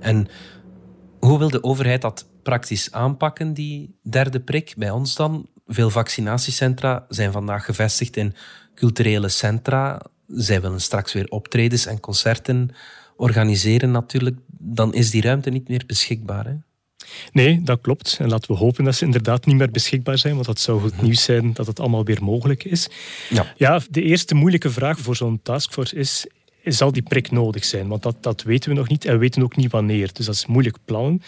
En 0.00 0.28
hoe 1.18 1.38
wil 1.38 1.50
de 1.50 1.62
overheid 1.62 2.02
dat 2.02 2.26
praktisch 2.44 2.92
aanpakken, 2.92 3.54
die 3.54 3.98
derde 4.02 4.40
prik? 4.40 4.74
Bij 4.76 4.90
ons 4.90 5.14
dan? 5.14 5.48
Veel 5.66 5.90
vaccinatiecentra 5.90 7.06
zijn 7.08 7.32
vandaag 7.32 7.64
gevestigd 7.64 8.16
in 8.16 8.34
culturele 8.74 9.28
centra. 9.28 10.00
Zij 10.28 10.60
willen 10.60 10.80
straks 10.80 11.12
weer 11.12 11.28
optredens 11.28 11.86
en 11.86 12.00
concerten 12.00 12.70
organiseren 13.16 13.90
natuurlijk. 13.90 14.36
Dan 14.48 14.94
is 14.94 15.10
die 15.10 15.22
ruimte 15.22 15.50
niet 15.50 15.68
meer 15.68 15.82
beschikbaar. 15.86 16.44
Hè? 16.44 16.54
Nee, 17.32 17.62
dat 17.62 17.80
klopt. 17.80 18.16
En 18.20 18.28
laten 18.28 18.52
we 18.52 18.56
hopen 18.56 18.84
dat 18.84 18.94
ze 18.94 19.04
inderdaad 19.04 19.46
niet 19.46 19.56
meer 19.56 19.70
beschikbaar 19.70 20.18
zijn, 20.18 20.34
want 20.34 20.46
dat 20.46 20.60
zou 20.60 20.80
goed 20.80 21.02
nieuws 21.02 21.22
zijn 21.22 21.52
dat 21.52 21.66
het 21.66 21.80
allemaal 21.80 22.04
weer 22.04 22.22
mogelijk 22.22 22.64
is. 22.64 22.88
Ja, 23.30 23.52
ja 23.56 23.80
de 23.90 24.02
eerste 24.02 24.34
moeilijke 24.34 24.70
vraag 24.70 24.98
voor 24.98 25.16
zo'n 25.16 25.40
taskforce 25.42 25.96
is 25.96 26.26
zal 26.64 26.92
die 26.92 27.02
prik 27.02 27.30
nodig 27.30 27.64
zijn? 27.64 27.88
Want 27.88 28.02
dat, 28.02 28.16
dat 28.20 28.42
weten 28.42 28.70
we 28.70 28.76
nog 28.76 28.88
niet 28.88 29.04
en 29.04 29.12
we 29.12 29.18
weten 29.18 29.42
ook 29.42 29.56
niet 29.56 29.70
wanneer. 29.70 30.10
Dus 30.12 30.26
dat 30.26 30.34
is 30.34 30.46
moeilijk 30.46 30.76
plannen. 30.84 31.22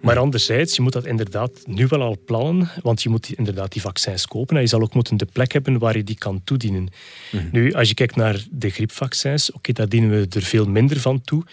Maar 0.00 0.18
anderzijds, 0.18 0.76
je 0.76 0.82
moet 0.82 0.92
dat 0.92 1.06
inderdaad 1.06 1.50
nu 1.64 1.86
wel 1.86 2.02
al 2.02 2.16
plannen, 2.26 2.70
want 2.82 3.02
je 3.02 3.08
moet 3.08 3.32
inderdaad 3.32 3.72
die 3.72 3.82
vaccins 3.82 4.26
kopen 4.26 4.56
en 4.56 4.62
je 4.62 4.68
zal 4.68 4.80
ook 4.80 4.94
moeten 4.94 5.16
de 5.16 5.28
plek 5.32 5.52
hebben 5.52 5.78
waar 5.78 5.96
je 5.96 6.04
die 6.04 6.18
kan 6.18 6.40
toedienen. 6.44 6.88
Mhm. 7.32 7.44
Nu, 7.52 7.72
als 7.72 7.88
je 7.88 7.94
kijkt 7.94 8.16
naar 8.16 8.44
de 8.50 8.70
griepvaccins, 8.70 9.52
oké, 9.52 9.72
daar 9.72 9.88
dienen 9.88 10.10
we 10.10 10.26
er 10.30 10.42
veel 10.42 10.66
minder 10.66 11.00
van 11.00 11.20
toe. 11.20 11.44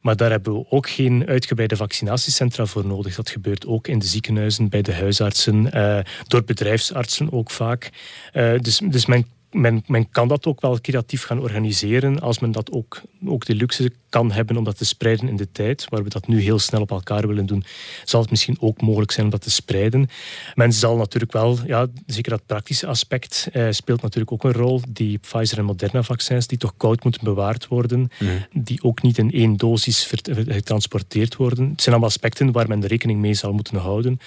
Maar 0.00 0.16
daar 0.16 0.30
hebben 0.30 0.54
we 0.54 0.70
ook 0.70 0.88
geen 0.88 1.26
uitgebreide 1.26 1.76
vaccinatiecentra 1.76 2.66
voor 2.66 2.86
nodig. 2.86 3.14
Dat 3.14 3.30
gebeurt 3.30 3.66
ook 3.66 3.88
in 3.88 3.98
de 3.98 4.06
ziekenhuizen, 4.06 4.68
bij 4.68 4.82
de 4.82 4.92
huisartsen, 4.92 5.70
uh, 5.74 5.98
door 6.26 6.44
bedrijfsartsen 6.44 7.32
ook 7.32 7.50
vaak. 7.50 7.90
Uh, 8.32 8.58
dus, 8.58 8.80
dus 8.84 9.06
men 9.06 9.26
men, 9.50 9.82
men 9.86 10.10
kan 10.10 10.28
dat 10.28 10.46
ook 10.46 10.60
wel 10.60 10.80
creatief 10.80 11.22
gaan 11.22 11.40
organiseren 11.40 12.20
als 12.20 12.38
men 12.38 12.52
dat 12.52 12.70
ook, 12.72 13.02
ook 13.26 13.44
de 13.44 13.54
luxe 13.54 13.92
kan 14.08 14.32
hebben 14.32 14.56
om 14.56 14.64
dat 14.64 14.78
te 14.78 14.84
spreiden 14.84 15.28
in 15.28 15.36
de 15.36 15.52
tijd. 15.52 15.86
Waar 15.88 16.02
we 16.02 16.08
dat 16.08 16.26
nu 16.26 16.40
heel 16.40 16.58
snel 16.58 16.80
op 16.80 16.90
elkaar 16.90 17.26
willen 17.26 17.46
doen, 17.46 17.64
zal 18.04 18.20
het 18.20 18.30
misschien 18.30 18.56
ook 18.60 18.80
mogelijk 18.80 19.10
zijn 19.10 19.26
om 19.26 19.32
dat 19.32 19.42
te 19.42 19.50
spreiden. 19.50 20.08
Men 20.54 20.72
zal 20.72 20.96
natuurlijk 20.96 21.32
wel, 21.32 21.58
ja, 21.66 21.86
zeker 22.06 22.30
dat 22.30 22.46
praktische 22.46 22.86
aspect 22.86 23.48
eh, 23.52 23.66
speelt 23.70 24.02
natuurlijk 24.02 24.32
ook 24.32 24.44
een 24.44 24.52
rol. 24.52 24.80
Die 24.88 25.18
Pfizer 25.18 25.58
en 25.58 25.64
Moderna 25.64 26.02
vaccins 26.02 26.46
die 26.46 26.58
toch 26.58 26.74
koud 26.76 27.04
moeten 27.04 27.24
bewaard 27.24 27.68
worden, 27.68 28.10
mhm. 28.18 28.30
die 28.52 28.82
ook 28.82 29.02
niet 29.02 29.18
in 29.18 29.30
één 29.30 29.56
dosis 29.56 30.10
getransporteerd 30.32 31.36
worden. 31.36 31.70
Het 31.70 31.82
zijn 31.82 31.94
allemaal 31.94 32.12
aspecten 32.14 32.52
waar 32.52 32.68
men 32.68 32.86
rekening 32.86 33.20
mee 33.20 33.34
zal 33.34 33.52
moeten 33.52 33.76
houden. 33.76 34.18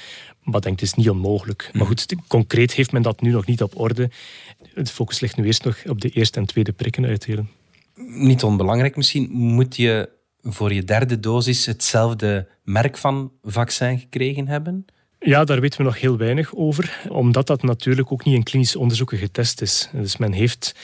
Maar 0.42 0.56
ik 0.56 0.62
denk, 0.62 0.80
het 0.80 0.90
is 0.90 0.94
niet 0.94 1.10
onmogelijk. 1.10 1.70
Maar 1.74 1.86
goed, 1.86 2.16
concreet 2.28 2.74
heeft 2.74 2.92
men 2.92 3.02
dat 3.02 3.22
nu 3.22 3.32
nog 3.32 3.46
niet 3.46 3.62
op 3.62 3.80
orde. 3.80 4.10
Het 4.74 4.92
focus 4.92 5.20
ligt 5.20 5.38
nu 5.38 5.46
eerst 5.46 5.64
nog 5.64 5.78
op 5.88 6.02
de 6.02 6.10
eerste 6.10 6.40
en 6.40 6.46
tweede 6.46 6.72
prikken 6.72 7.06
uitdelen. 7.06 7.50
Niet 8.08 8.44
onbelangrijk 8.44 8.96
misschien, 8.96 9.32
moet 9.32 9.76
je 9.76 10.10
voor 10.42 10.74
je 10.74 10.84
derde 10.84 11.20
dosis 11.20 11.66
hetzelfde 11.66 12.48
merk 12.64 12.98
van 12.98 13.32
vaccin 13.42 14.00
gekregen 14.00 14.48
hebben? 14.48 14.86
Ja, 15.20 15.44
daar 15.44 15.62
weten 15.62 15.78
we 15.78 15.84
nog 15.84 16.00
heel 16.00 16.18
weinig 16.18 16.56
over, 16.56 17.02
omdat 17.10 17.48
dat 17.48 17.64
natuurlijk 17.64 18.12
ook 18.12 18.26
niet 18.26 18.36
in 18.36 18.44
klinische 18.44 18.80
onderzoeken 18.80 19.18
getest 19.18 19.62
is. 19.62 19.90
Dus 19.94 20.18
men 20.18 20.32
heeft 20.32 20.76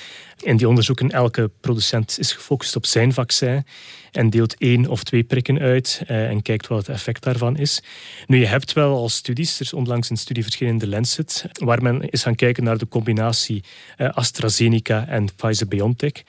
in 0.41 0.57
die 0.57 0.67
onderzoeken, 0.67 1.11
elke 1.11 1.51
producent 1.61 2.19
is 2.19 2.31
gefocust 2.31 2.75
op 2.75 2.85
zijn 2.85 3.13
vaccin 3.13 3.65
en 4.11 4.29
deelt 4.29 4.55
één 4.57 4.87
of 4.87 5.03
twee 5.03 5.23
prikken 5.23 5.59
uit 5.59 6.01
eh, 6.07 6.29
en 6.29 6.41
kijkt 6.41 6.67
wat 6.67 6.77
het 6.77 6.95
effect 6.95 7.23
daarvan 7.23 7.57
is. 7.57 7.83
Nu, 8.27 8.39
je 8.39 8.45
hebt 8.45 8.73
wel 8.73 8.95
al 8.95 9.09
studies, 9.09 9.55
er 9.55 9.65
is 9.65 9.73
onlangs 9.73 10.09
een 10.09 10.17
studie 10.17 10.43
verschenen 10.43 10.79
in 10.79 10.89
Lancet, 10.89 11.45
waar 11.51 11.81
men 11.81 12.09
is 12.09 12.23
gaan 12.23 12.35
kijken 12.35 12.63
naar 12.63 12.77
de 12.77 12.87
combinatie 12.87 13.63
eh, 13.97 14.09
AstraZeneca 14.09 15.07
en 15.07 15.27
Pfizer-BioNTech. 15.35 16.23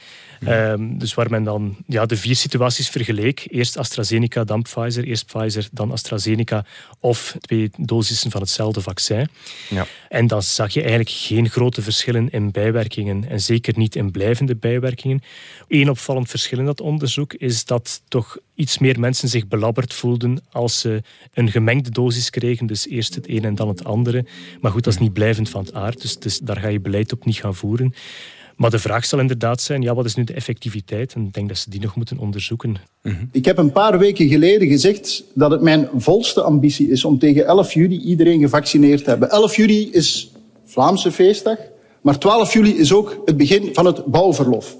Ehm, 0.44 0.98
dus 0.98 1.14
waar 1.14 1.30
men 1.30 1.44
dan 1.44 1.76
ja, 1.86 2.06
de 2.06 2.16
vier 2.16 2.36
situaties 2.36 2.88
vergeleek. 2.88 3.46
Eerst 3.50 3.76
AstraZeneca, 3.76 4.44
dan 4.44 4.62
Pfizer. 4.62 5.04
Eerst 5.04 5.26
Pfizer, 5.26 5.68
dan 5.72 5.92
AstraZeneca. 5.92 6.64
Of 7.00 7.36
twee 7.40 7.70
dosissen 7.76 8.30
van 8.30 8.40
hetzelfde 8.40 8.80
vaccin. 8.80 9.28
Ja. 9.68 9.86
En 10.08 10.26
dan 10.26 10.42
zag 10.42 10.72
je 10.72 10.80
eigenlijk 10.80 11.10
geen 11.10 11.48
grote 11.48 11.82
verschillen 11.82 12.30
in 12.30 12.50
bijwerkingen. 12.50 13.28
En 13.28 13.40
zeker 13.40 13.72
niet 13.76 13.96
in 13.96 14.10
blijvende 14.10 14.56
bijwerkingen. 14.56 15.22
Eén 15.68 15.90
opvallend 15.90 16.30
verschil 16.30 16.58
in 16.58 16.64
dat 16.64 16.80
onderzoek 16.80 17.32
is 17.32 17.64
dat 17.64 18.02
toch 18.08 18.38
iets 18.54 18.78
meer 18.78 19.00
mensen 19.00 19.28
zich 19.28 19.48
belabberd 19.48 19.94
voelden 19.94 20.42
als 20.50 20.80
ze 20.80 21.02
een 21.32 21.50
gemengde 21.50 21.90
dosis 21.90 22.30
kregen. 22.30 22.66
Dus 22.66 22.88
eerst 22.88 23.14
het 23.14 23.28
een 23.28 23.44
en 23.44 23.54
dan 23.54 23.68
het 23.68 23.84
andere. 23.84 24.24
Maar 24.60 24.72
goed, 24.72 24.84
dat 24.84 24.92
is 24.92 25.00
niet 25.00 25.12
blijvend 25.12 25.48
van 25.48 25.64
het 25.64 25.74
aard. 25.74 26.00
Dus, 26.00 26.18
dus 26.18 26.38
daar 26.38 26.60
ga 26.60 26.68
je 26.68 26.80
beleid 26.80 27.12
op 27.12 27.24
niet 27.24 27.36
gaan 27.36 27.54
voeren. 27.54 27.94
Maar 28.58 28.70
de 28.70 28.78
vraag 28.78 29.04
zal 29.04 29.18
inderdaad 29.18 29.60
zijn, 29.60 29.82
ja, 29.82 29.94
wat 29.94 30.04
is 30.04 30.14
nu 30.14 30.24
de 30.24 30.32
effectiviteit? 30.32 31.14
En 31.14 31.24
ik 31.24 31.32
denk 31.32 31.48
dat 31.48 31.58
ze 31.58 31.70
die 31.70 31.80
nog 31.80 31.96
moeten 31.96 32.18
onderzoeken. 32.18 32.76
Mhm. 33.02 33.24
Ik 33.32 33.44
heb 33.44 33.58
een 33.58 33.72
paar 33.72 33.98
weken 33.98 34.28
geleden 34.28 34.68
gezegd 34.68 35.24
dat 35.34 35.50
het 35.50 35.60
mijn 35.60 35.88
volste 35.96 36.42
ambitie 36.42 36.90
is 36.90 37.04
om 37.04 37.18
tegen 37.18 37.46
11 37.46 37.72
juli 37.72 38.00
iedereen 38.00 38.40
gevaccineerd 38.40 39.04
te 39.04 39.10
hebben. 39.10 39.30
11 39.30 39.56
juli 39.56 39.90
is 39.92 40.32
Vlaamse 40.64 41.12
feestdag, 41.12 41.58
maar 42.00 42.18
12 42.18 42.52
juli 42.52 42.78
is 42.78 42.92
ook 42.92 43.22
het 43.24 43.36
begin 43.36 43.74
van 43.74 43.86
het 43.86 44.04
bouwverlof. 44.04 44.76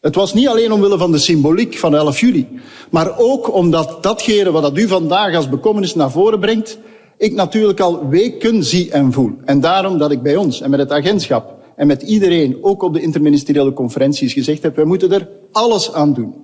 Het 0.00 0.14
was 0.14 0.34
niet 0.34 0.48
alleen 0.48 0.72
omwille 0.72 0.98
van 0.98 1.12
de 1.12 1.18
symboliek 1.18 1.76
van 1.76 1.94
11 1.94 2.20
juli, 2.20 2.48
maar 2.90 3.18
ook 3.18 3.54
omdat 3.54 4.02
datgene 4.02 4.50
wat 4.50 4.62
dat 4.62 4.78
u 4.78 4.88
vandaag 4.88 5.36
als 5.36 5.48
bekommernis 5.48 5.94
naar 5.94 6.10
voren 6.10 6.40
brengt, 6.40 6.78
ik 7.18 7.32
natuurlijk 7.32 7.80
al 7.80 8.08
weken 8.08 8.64
zie 8.64 8.90
en 8.90 9.12
voel. 9.12 9.32
En 9.44 9.60
daarom 9.60 9.98
dat 9.98 10.10
ik 10.10 10.22
bij 10.22 10.36
ons 10.36 10.60
en 10.60 10.70
met 10.70 10.78
het 10.78 10.90
agentschap 10.90 11.55
en 11.76 11.86
met 11.86 12.02
iedereen, 12.02 12.58
ook 12.64 12.82
op 12.82 12.92
de 12.92 13.00
interministeriële 13.00 13.72
conferenties, 13.72 14.32
gezegd 14.32 14.62
heb, 14.62 14.76
wij 14.76 14.84
moeten 14.84 15.12
er 15.12 15.28
alles 15.52 15.92
aan 15.92 16.12
doen. 16.12 16.34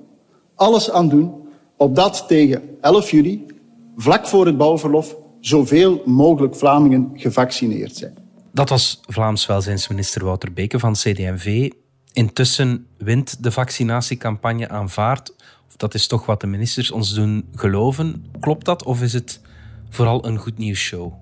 Alles 0.54 0.90
aan 0.90 1.08
doen, 1.08 1.32
opdat 1.76 2.24
tegen 2.28 2.62
11 2.80 3.10
juli, 3.10 3.46
vlak 3.96 4.26
voor 4.26 4.46
het 4.46 4.56
bouwverlof, 4.56 5.16
zoveel 5.40 6.02
mogelijk 6.04 6.56
Vlamingen 6.56 7.10
gevaccineerd 7.14 7.96
zijn. 7.96 8.14
Dat 8.52 8.68
was 8.68 9.00
Vlaams 9.06 9.46
welzijnsminister 9.46 10.24
Wouter 10.24 10.52
Beke 10.52 10.78
van 10.78 10.92
CD&V. 10.92 11.70
Intussen 12.12 12.86
wint 12.98 13.42
de 13.42 13.50
vaccinatiecampagne 13.50 14.68
aanvaard. 14.68 15.34
Of 15.68 15.76
dat 15.76 15.94
is 15.94 16.06
toch 16.06 16.26
wat 16.26 16.40
de 16.40 16.46
ministers 16.46 16.90
ons 16.90 17.14
doen 17.14 17.44
geloven. 17.54 18.24
Klopt 18.40 18.64
dat 18.64 18.84
of 18.84 19.02
is 19.02 19.12
het 19.12 19.40
vooral 19.90 20.26
een 20.26 20.38
goed 20.38 20.58
nieuws 20.58 20.78
show? 20.78 21.12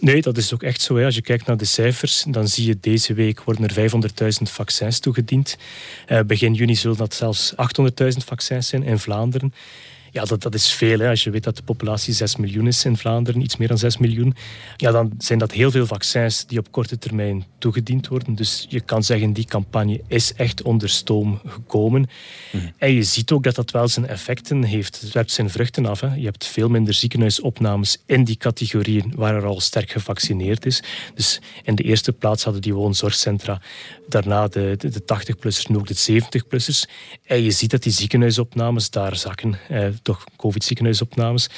Nee, 0.00 0.22
dat 0.22 0.36
is 0.36 0.54
ook 0.54 0.62
echt 0.62 0.80
zo. 0.80 0.96
Hè. 0.96 1.04
Als 1.04 1.14
je 1.14 1.22
kijkt 1.22 1.46
naar 1.46 1.56
de 1.56 1.64
cijfers, 1.64 2.24
dan 2.28 2.48
zie 2.48 2.66
je 2.66 2.78
deze 2.80 3.14
week 3.14 3.42
worden 3.42 3.68
er 3.68 3.90
500.000 3.90 4.42
vaccins 4.42 4.98
toegediend. 4.98 5.56
Uh, 6.08 6.20
begin 6.20 6.54
juni 6.54 6.74
zullen 6.74 6.96
dat 6.96 7.14
zelfs 7.14 7.52
800.000 7.52 7.56
vaccins 8.24 8.68
zijn 8.68 8.82
in 8.82 8.98
Vlaanderen. 8.98 9.54
Ja, 10.10 10.24
dat, 10.24 10.42
dat 10.42 10.54
is 10.54 10.72
veel. 10.72 10.98
Hè. 10.98 11.08
Als 11.08 11.24
je 11.24 11.30
weet 11.30 11.44
dat 11.44 11.56
de 11.56 11.62
populatie 11.62 12.14
6 12.14 12.36
miljoen 12.36 12.66
is 12.66 12.84
in 12.84 12.96
Vlaanderen, 12.96 13.40
iets 13.40 13.56
meer 13.56 13.68
dan 13.68 13.78
6 13.78 13.98
miljoen, 13.98 14.34
ja, 14.76 14.90
dan 14.90 15.12
zijn 15.18 15.38
dat 15.38 15.52
heel 15.52 15.70
veel 15.70 15.86
vaccins 15.86 16.46
die 16.46 16.58
op 16.58 16.72
korte 16.72 16.98
termijn 16.98 17.46
toegediend 17.58 18.08
worden. 18.08 18.34
Dus 18.34 18.66
je 18.68 18.80
kan 18.80 19.04
zeggen, 19.04 19.32
die 19.32 19.44
campagne 19.44 20.00
is 20.06 20.34
echt 20.34 20.62
onder 20.62 20.88
stoom 20.88 21.40
gekomen. 21.46 22.06
Mhm. 22.52 22.66
En 22.76 22.92
je 22.92 23.02
ziet 23.02 23.30
ook 23.30 23.42
dat 23.42 23.54
dat 23.54 23.70
wel 23.70 23.88
zijn 23.88 24.06
effecten 24.06 24.62
heeft. 24.62 25.00
Het 25.00 25.12
werpt 25.12 25.30
zijn 25.30 25.50
vruchten 25.50 25.86
af. 25.86 26.00
Hè. 26.00 26.14
Je 26.14 26.24
hebt 26.24 26.46
veel 26.46 26.68
minder 26.68 26.94
ziekenhuisopnames 26.94 28.02
in 28.06 28.24
die 28.24 28.36
categorieën 28.36 29.12
waar 29.16 29.34
er 29.34 29.44
al 29.44 29.60
sterk 29.60 29.90
gevaccineerd 29.90 30.66
is. 30.66 30.82
Dus 31.14 31.40
in 31.62 31.74
de 31.74 31.82
eerste 31.82 32.12
plaats 32.12 32.44
hadden 32.44 32.62
die 32.62 32.74
woonzorgcentra, 32.74 33.60
daarna 34.08 34.48
de, 34.48 34.74
de, 34.78 34.88
de 34.88 35.02
80-plussers, 35.02 35.66
nu 35.68 35.76
ook 35.76 35.86
de 35.86 36.22
70-plussers. 36.22 36.90
En 37.24 37.42
je 37.42 37.50
ziet 37.50 37.70
dat 37.70 37.82
die 37.82 37.92
ziekenhuisopnames 37.92 38.90
daar 38.90 39.16
zakken. 39.16 39.58
Eh, 39.68 39.88
toch 40.02 40.24
COVID-ziekenhuisopnames. 40.36 41.48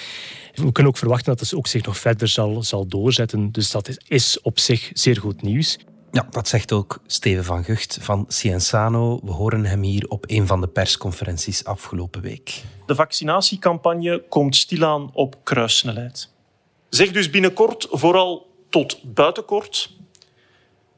We 0.55 0.73
kunnen 0.73 0.93
ook 0.93 0.99
verwachten 0.99 1.33
dat 1.33 1.41
het 1.41 1.55
ook 1.55 1.67
zich 1.67 1.85
nog 1.85 1.99
verder 1.99 2.29
zal, 2.29 2.63
zal 2.63 2.87
doorzetten. 2.87 3.53
Dus 3.53 3.71
dat 3.71 3.89
is, 3.89 4.01
is 4.09 4.41
op 4.41 4.59
zich 4.59 4.91
zeer 4.93 5.17
goed 5.17 5.43
nieuws. 5.43 5.79
Ja, 6.13 6.27
dat 6.31 6.49
zegt 6.49 6.73
ook 6.73 7.01
Steven 7.07 7.45
van 7.45 7.65
Gucht 7.65 7.99
van 8.01 8.25
Cienzano. 8.29 9.21
We 9.25 9.31
horen 9.31 9.65
hem 9.65 9.83
hier 9.83 10.09
op 10.09 10.25
een 10.29 10.47
van 10.47 10.61
de 10.61 10.69
persconferenties 10.69 11.65
afgelopen 11.65 12.21
week. 12.21 12.63
De 12.87 12.95
vaccinatiecampagne 12.95 14.25
komt 14.29 14.57
stilaan 14.57 15.11
op 15.13 15.37
kruissnelheid. 15.45 16.31
Zeg 16.89 17.11
dus 17.11 17.31
binnenkort 17.31 17.87
vooral 17.91 18.47
tot 18.71 19.15
buitenkort. 19.15 19.91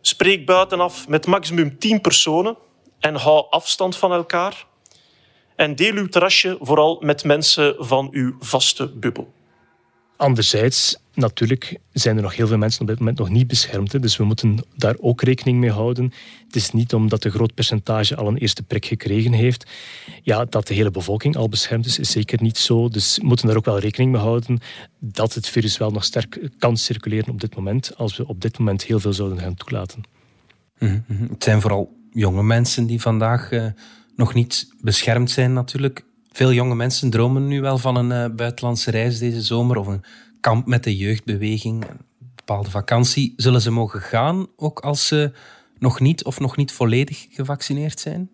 Spreek 0.01 0.47
buitenaf 0.47 1.09
met 1.09 1.27
maximum 1.27 1.79
10 1.79 2.01
personen 2.01 2.57
en 2.99 3.15
hou 3.15 3.47
afstand 3.51 3.97
van 3.97 4.13
elkaar. 4.13 4.67
En 5.57 5.75
deel 5.75 5.95
uw 5.95 6.07
terrasje 6.07 6.57
vooral 6.61 7.01
met 7.01 7.25
mensen 7.25 7.75
van 7.79 8.09
uw 8.13 8.37
vaste 8.41 8.93
bubbel. 8.95 9.33
Anderzijds, 10.17 10.97
natuurlijk 11.15 11.79
zijn 11.93 12.17
er 12.17 12.23
nog 12.23 12.37
heel 12.37 12.47
veel 12.47 12.59
mensen 12.59 12.81
op 12.81 12.87
dit 12.87 12.99
moment 12.99 13.19
nog 13.19 13.29
niet 13.29 13.47
beschermd. 13.47 14.03
Dus 14.03 14.17
we 14.17 14.25
moeten 14.25 14.65
daar 14.77 14.95
ook 14.99 15.23
rekening 15.23 15.59
mee 15.59 15.71
houden. 15.71 16.13
Het 16.47 16.57
is 16.57 16.71
niet 16.71 16.95
omdat 16.95 17.25
een 17.25 17.31
groot 17.31 17.55
percentage 17.55 18.17
al 18.17 18.27
een 18.27 18.37
eerste 18.37 18.63
prik 18.63 18.87
gekregen 18.87 19.33
heeft, 19.33 19.71
ja, 20.23 20.45
dat 20.45 20.67
de 20.67 20.75
hele 20.75 20.91
bevolking 20.91 21.37
al 21.37 21.49
beschermd 21.49 21.87
is. 21.87 21.99
is 21.99 22.11
zeker 22.11 22.43
niet 22.43 22.59
zo. 22.59 22.89
Dus 22.89 23.17
we 23.17 23.27
moeten 23.27 23.47
daar 23.47 23.57
ook 23.57 23.65
wel 23.65 23.79
rekening 23.79 24.13
mee 24.13 24.21
houden 24.21 24.59
dat 24.99 25.35
het 25.35 25.49
virus 25.49 25.79
wel 25.79 25.91
nog 25.91 26.05
sterk 26.05 26.49
kan 26.59 26.77
circuleren 26.77 27.31
op 27.31 27.41
dit 27.41 27.57
moment, 27.57 27.97
als 27.97 28.17
we 28.17 28.27
op 28.27 28.41
dit 28.41 28.59
moment 28.59 28.85
heel 28.85 29.01
veel 29.01 29.13
zouden 29.13 29.39
gaan 29.39 29.55
toelaten. 29.55 30.03
Mm 30.79 31.05
Het 31.09 31.45
zijn 31.45 31.61
vooral 31.61 31.97
jonge 32.13 32.43
mensen 32.43 32.87
die 32.87 33.01
vandaag 33.01 33.51
uh, 33.51 33.67
nog 34.23 34.35
niet 34.35 34.69
beschermd 34.81 35.31
zijn 35.31 35.53
natuurlijk. 35.53 36.05
Veel 36.33 36.53
jonge 36.53 36.75
mensen 36.75 37.11
dromen 37.11 37.47
nu 37.47 37.61
wel 37.61 37.79
van 37.79 37.97
een 37.97 38.31
uh, 38.31 38.37
buitenlandse 38.37 38.91
reis 38.91 39.19
deze 39.19 39.43
zomer 39.43 39.77
of 39.77 39.87
een 39.87 40.05
kamp 40.41 40.67
met 40.67 40.85
de 40.85 40.97
jeugdbeweging, 40.97 41.85
een 41.85 42.01
bepaalde 42.35 42.71
vakantie. 42.71 43.33
Zullen 43.37 43.61
ze 43.61 43.71
mogen 43.71 44.01
gaan, 44.01 44.47
ook 44.57 44.81
als 44.81 45.07
ze 45.07 45.33
nog 45.79 46.01
niet 46.01 46.25
of 46.25 46.41
nog 46.41 46.57
niet 46.57 46.73
volledig 46.73 47.27
gevaccineerd 47.31 48.01
zijn? 48.01 48.31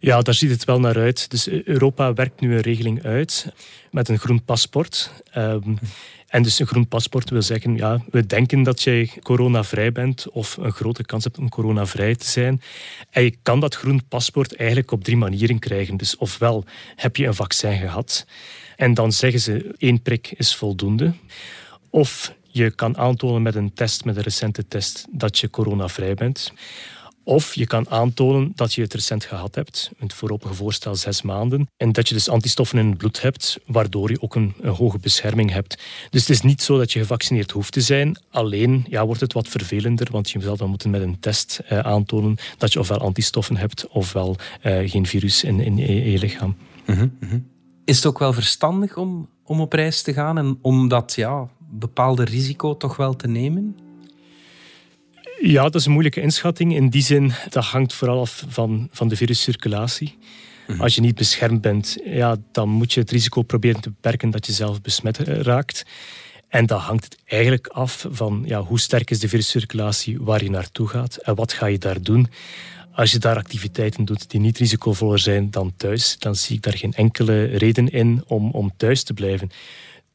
Ja, 0.00 0.20
daar 0.20 0.34
ziet 0.34 0.50
het 0.50 0.64
wel 0.64 0.80
naar 0.80 0.96
uit. 0.96 1.30
Dus 1.30 1.48
Europa 1.48 2.12
werkt 2.12 2.40
nu 2.40 2.54
een 2.54 2.60
regeling 2.60 3.04
uit 3.04 3.52
met 3.90 4.08
een 4.08 4.18
groen 4.18 4.44
paspoort. 4.44 5.10
Um, 5.36 5.78
en 6.26 6.42
dus 6.42 6.58
een 6.58 6.66
groen 6.66 6.88
paspoort 6.88 7.30
wil 7.30 7.42
zeggen, 7.42 7.76
ja, 7.76 8.00
we 8.10 8.26
denken 8.26 8.62
dat 8.62 8.82
jij 8.82 9.10
coronavrij 9.22 9.92
bent 9.92 10.30
of 10.30 10.56
een 10.56 10.72
grote 10.72 11.04
kans 11.04 11.24
hebt 11.24 11.38
om 11.38 11.48
coronavrij 11.48 12.14
te 12.14 12.26
zijn. 12.26 12.62
En 13.10 13.22
je 13.22 13.36
kan 13.42 13.60
dat 13.60 13.74
groen 13.74 14.08
paspoort 14.08 14.56
eigenlijk 14.56 14.90
op 14.90 15.04
drie 15.04 15.16
manieren 15.16 15.58
krijgen. 15.58 15.96
Dus 15.96 16.16
ofwel 16.16 16.64
heb 16.96 17.16
je 17.16 17.26
een 17.26 17.34
vaccin 17.34 17.78
gehad 17.78 18.26
en 18.76 18.94
dan 18.94 19.12
zeggen 19.12 19.40
ze 19.40 19.74
één 19.78 20.02
prik 20.02 20.32
is 20.36 20.54
voldoende. 20.54 21.12
Of 21.90 22.34
je 22.42 22.70
kan 22.70 22.98
aantonen 22.98 23.42
met 23.42 23.54
een 23.54 23.74
test, 23.74 24.04
met 24.04 24.16
een 24.16 24.22
recente 24.22 24.68
test, 24.68 25.06
dat 25.10 25.38
je 25.38 25.50
coronavrij 25.50 26.14
bent. 26.14 26.52
Of 27.28 27.54
je 27.54 27.66
kan 27.66 27.90
aantonen 27.90 28.52
dat 28.54 28.74
je 28.74 28.82
het 28.82 28.94
recent 28.94 29.24
gehad 29.24 29.54
hebt, 29.54 29.90
het 29.98 30.12
voorlopige 30.12 30.54
voorstel 30.54 30.94
zes 30.94 31.22
maanden, 31.22 31.68
en 31.76 31.92
dat 31.92 32.08
je 32.08 32.14
dus 32.14 32.28
antistoffen 32.28 32.78
in 32.78 32.88
het 32.88 32.98
bloed 32.98 33.22
hebt, 33.22 33.58
waardoor 33.66 34.10
je 34.10 34.22
ook 34.22 34.34
een, 34.34 34.54
een, 34.60 34.70
hoge 34.70 34.98
bescherming 34.98 35.50
hebt. 35.50 35.82
Dus 36.10 36.20
het 36.20 36.30
is 36.30 36.40
niet 36.40 36.62
zo 36.62 36.78
dat 36.78 36.92
je 36.92 36.98
gevaccineerd 36.98 37.50
hoeft 37.50 37.72
te 37.72 37.80
zijn, 37.80 38.18
alleen 38.30 38.86
ja, 38.88 39.06
wordt 39.06 39.20
het 39.20 39.32
wat 39.32 39.48
vervelender, 39.48 40.08
want 40.10 40.30
je 40.30 40.40
zal 40.40 40.56
dan 40.56 40.68
moeten 40.68 40.90
met 40.90 41.02
een 41.02 41.20
test 41.20 41.60
eh, 41.68 41.78
aantonen 41.78 42.36
dat 42.58 42.72
je 42.72 42.78
ofwel 42.78 42.98
antistoffen 42.98 43.56
hebt, 43.56 43.88
ofwel 43.88 44.36
eh, 44.60 44.90
geen 44.90 45.06
virus 45.06 45.44
in, 45.44 45.60
in 45.60 45.76
je, 45.76 46.18
lichaam. 46.18 46.56
Mhm, 46.86 47.08
mhm. 47.20 47.38
Is 47.84 47.96
het 47.96 48.06
ook 48.06 48.18
wel 48.18 48.32
verstandig 48.32 48.96
om, 48.96 49.28
om 49.44 49.60
op 49.60 49.72
reis 49.72 50.02
te 50.02 50.12
gaan 50.12 50.38
en 50.38 50.58
om 50.62 50.88
dat 50.88 51.14
ja, 51.14 51.48
bepaalde 51.70 52.24
risico 52.24 52.76
toch 52.76 52.96
wel 52.96 53.16
te 53.16 53.28
nemen? 53.28 53.76
Ja, 55.46 55.62
dat 55.62 55.74
is 55.74 55.86
een 55.86 55.92
moeilijke 55.92 56.20
inschatting. 56.20 56.74
In 56.74 56.88
die 56.88 57.02
zin, 57.02 57.32
dat 57.48 57.64
hangt 57.64 57.92
vooral 57.92 58.20
af 58.20 58.44
van, 58.48 58.88
van 58.92 59.08
de 59.08 59.16
viruscirculatie. 59.16 60.18
Mhm. 60.66 60.80
Als 60.80 60.94
je 60.94 61.00
niet 61.00 61.14
beschermd 61.14 61.60
bent, 61.60 61.96
ja, 62.04 62.36
dan 62.52 62.68
moet 62.68 62.92
je 62.92 63.00
het 63.00 63.10
risico 63.10 63.42
proberen 63.42 63.80
te 63.80 63.90
beperken 63.90 64.30
dat 64.30 64.46
je 64.46 64.52
zelf 64.52 64.80
besmet 64.80 65.18
raakt. 65.18 65.86
En 66.48 66.66
dan 66.66 66.78
hangt 66.78 67.04
het 67.04 67.18
eigenlijk 67.24 67.66
af 67.66 68.06
van 68.10 68.42
ja, 68.46 68.62
hoe 68.62 68.80
sterk 68.80 69.10
is 69.10 69.18
de 69.18 69.28
viruscirculatie 69.28 70.18
waar 70.20 70.42
je 70.42 70.50
naartoe 70.50 70.88
gaat 70.88 71.16
en 71.16 71.34
wat 71.34 71.52
ga 71.52 71.66
je 71.66 71.78
daar 71.78 72.02
doen. 72.02 72.28
Als 72.92 73.10
je 73.12 73.18
daar 73.18 73.36
activiteiten 73.36 74.04
doet 74.04 74.30
die 74.30 74.40
niet 74.40 74.58
risicovoller 74.58 75.18
zijn 75.18 75.50
dan 75.50 75.72
thuis, 75.76 76.16
dan 76.18 76.36
zie 76.36 76.56
ik 76.56 76.62
daar 76.62 76.76
geen 76.76 76.92
enkele 76.92 77.44
reden 77.44 77.88
in 77.88 78.24
om, 78.26 78.50
om 78.50 78.72
thuis 78.76 79.02
te 79.02 79.14
blijven. 79.14 79.50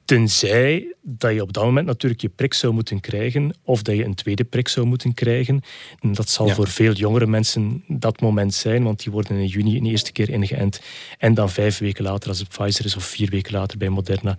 Tenzij 0.06 0.96
dat 1.02 1.34
je 1.34 1.42
op 1.42 1.54
dat 1.54 1.64
moment 1.64 1.86
natuurlijk 1.86 2.22
je 2.22 2.30
prik 2.30 2.54
zou 2.54 2.74
moeten 2.74 3.00
krijgen, 3.00 3.54
of 3.64 3.82
dat 3.82 3.96
je 3.96 4.06
een 4.06 4.16
tweede 4.16 4.44
prik 4.44 4.68
zou 4.68 4.86
moeten 4.86 5.14
krijgen. 5.14 5.62
En 6.00 6.14
dat 6.14 6.30
zal 6.30 6.50
voor 6.50 6.68
veel 6.68 6.94
jongere 6.94 7.28
mensen 7.28 7.84
dat 7.88 8.22
moment 8.22 8.54
zijn, 8.54 8.84
want 8.84 9.04
die 9.04 9.12
worden 9.12 9.38
in 9.38 9.46
juni 9.46 9.78
een 9.78 9.86
eerste 9.86 10.12
keer 10.12 10.30
ingeënt. 10.30 10.82
En 11.18 11.34
dan 11.34 11.50
vijf 11.50 11.78
weken 11.78 12.04
later, 12.04 12.30
als 12.30 12.40
het 12.40 12.50
Pfizer 12.50 12.86
is, 12.86 12.96
of 12.96 13.04
vier 13.04 13.30
weken 13.30 13.54
later 13.54 13.78
bij 13.78 13.90
Moderna, 13.90 14.38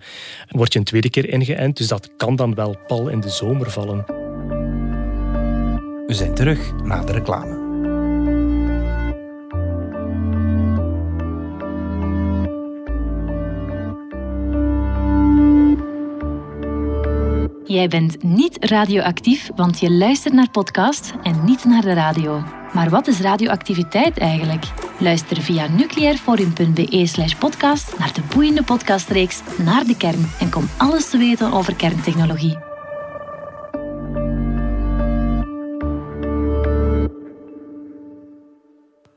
word 0.49 0.73
je 0.73 0.79
een 0.79 0.85
tweede 0.85 1.09
keer 1.09 1.29
ingeënt. 1.29 1.77
Dus 1.77 1.87
dat 1.87 2.09
kan 2.17 2.35
dan 2.35 2.55
wel 2.55 2.77
pal 2.87 3.09
in 3.09 3.19
de 3.19 3.29
zomer 3.29 3.71
vallen. 3.71 4.03
We 6.07 6.13
zijn 6.13 6.33
terug 6.33 6.73
na 6.83 7.03
de 7.03 7.11
reclame. 7.11 7.62
Jij 17.65 17.87
bent 17.87 18.23
niet 18.23 18.65
radioactief, 18.65 19.49
want 19.55 19.79
je 19.79 19.91
luistert 19.91 20.33
naar 20.33 20.49
podcast 20.49 21.13
en 21.21 21.43
niet 21.45 21.65
naar 21.65 21.81
de 21.81 21.93
radio. 21.93 22.43
Maar 22.73 22.89
wat 22.89 23.07
is 23.07 23.19
radioactiviteit 23.19 24.17
eigenlijk? 24.17 24.65
Luister 24.99 25.41
via 25.41 25.67
nucleairforum.be 25.67 27.35
podcast 27.39 27.99
naar 27.99 28.13
de 28.13 28.21
boeiende 28.33 28.63
podcastreeks 28.63 29.41
Naar 29.57 29.83
de 29.83 29.97
Kern 29.97 30.29
en 30.39 30.49
kom 30.49 30.69
alles 30.77 31.09
te 31.09 31.17
weten 31.17 31.53
over 31.53 31.75
kerntechnologie. 31.75 32.57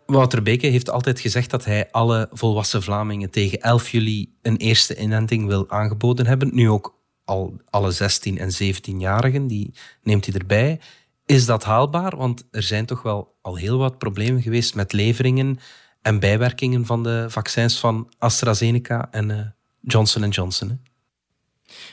Wouter 0.06 0.42
Beke 0.42 0.66
heeft 0.66 0.90
altijd 0.90 1.20
gezegd 1.20 1.50
dat 1.50 1.64
hij 1.64 1.88
alle 1.90 2.28
volwassen 2.32 2.82
Vlamingen 2.82 3.30
tegen 3.30 3.60
11 3.60 3.88
juli 3.88 4.32
een 4.42 4.56
eerste 4.56 4.96
inenting 4.96 5.46
wil 5.46 5.70
aangeboden 5.70 6.26
hebben. 6.26 6.50
Nu 6.54 6.70
ook 6.70 6.95
al 7.26 7.60
alle 7.70 7.90
16 7.90 8.38
en 8.38 8.50
17-jarigen, 8.50 9.46
die 9.46 9.74
neemt 10.02 10.26
hij 10.26 10.34
erbij. 10.34 10.80
Is 11.26 11.46
dat 11.46 11.64
haalbaar? 11.64 12.16
Want 12.16 12.44
er 12.50 12.62
zijn 12.62 12.86
toch 12.86 13.02
wel 13.02 13.34
al 13.40 13.56
heel 13.56 13.78
wat 13.78 13.98
problemen 13.98 14.42
geweest 14.42 14.74
met 14.74 14.92
leveringen 14.92 15.58
en 16.02 16.18
bijwerkingen 16.18 16.86
van 16.86 17.02
de 17.02 17.26
vaccins 17.28 17.78
van 17.78 18.12
AstraZeneca 18.18 19.08
en 19.10 19.30
uh, 19.30 19.40
Johnson 19.80 20.28
Johnson. 20.28 20.68
Hè? 20.68 20.74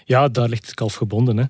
Ja, 0.05 0.27
daar 0.27 0.49
ligt 0.49 0.65
het 0.65 0.73
kalf 0.73 0.93
gebonden. 0.93 1.37
Hè. 1.37 1.45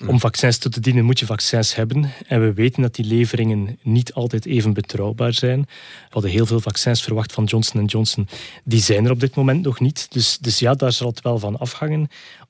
Om 0.00 0.12
mm. 0.12 0.20
vaccins 0.20 0.58
toe 0.58 0.70
te 0.70 0.80
dienen 0.80 1.04
moet 1.04 1.18
je 1.18 1.26
vaccins 1.26 1.74
hebben. 1.74 2.12
En 2.26 2.40
we 2.40 2.52
weten 2.52 2.82
dat 2.82 2.94
die 2.94 3.04
leveringen 3.04 3.78
niet 3.82 4.12
altijd 4.12 4.46
even 4.46 4.72
betrouwbaar 4.72 5.32
zijn. 5.32 5.60
We 5.60 5.68
hadden 6.08 6.30
heel 6.30 6.46
veel 6.46 6.60
vaccins 6.60 7.02
verwacht 7.02 7.32
van 7.32 7.44
Johnson 7.44 7.84
Johnson. 7.84 8.28
Die 8.64 8.80
zijn 8.80 9.04
er 9.04 9.10
op 9.10 9.20
dit 9.20 9.34
moment 9.34 9.64
nog 9.64 9.80
niet. 9.80 10.06
Dus, 10.10 10.38
dus 10.38 10.58
ja, 10.58 10.74
daar 10.74 10.92
zal 10.92 11.08
het 11.08 11.22
wel 11.22 11.38
van 11.38 11.58
afhangen 11.58 12.08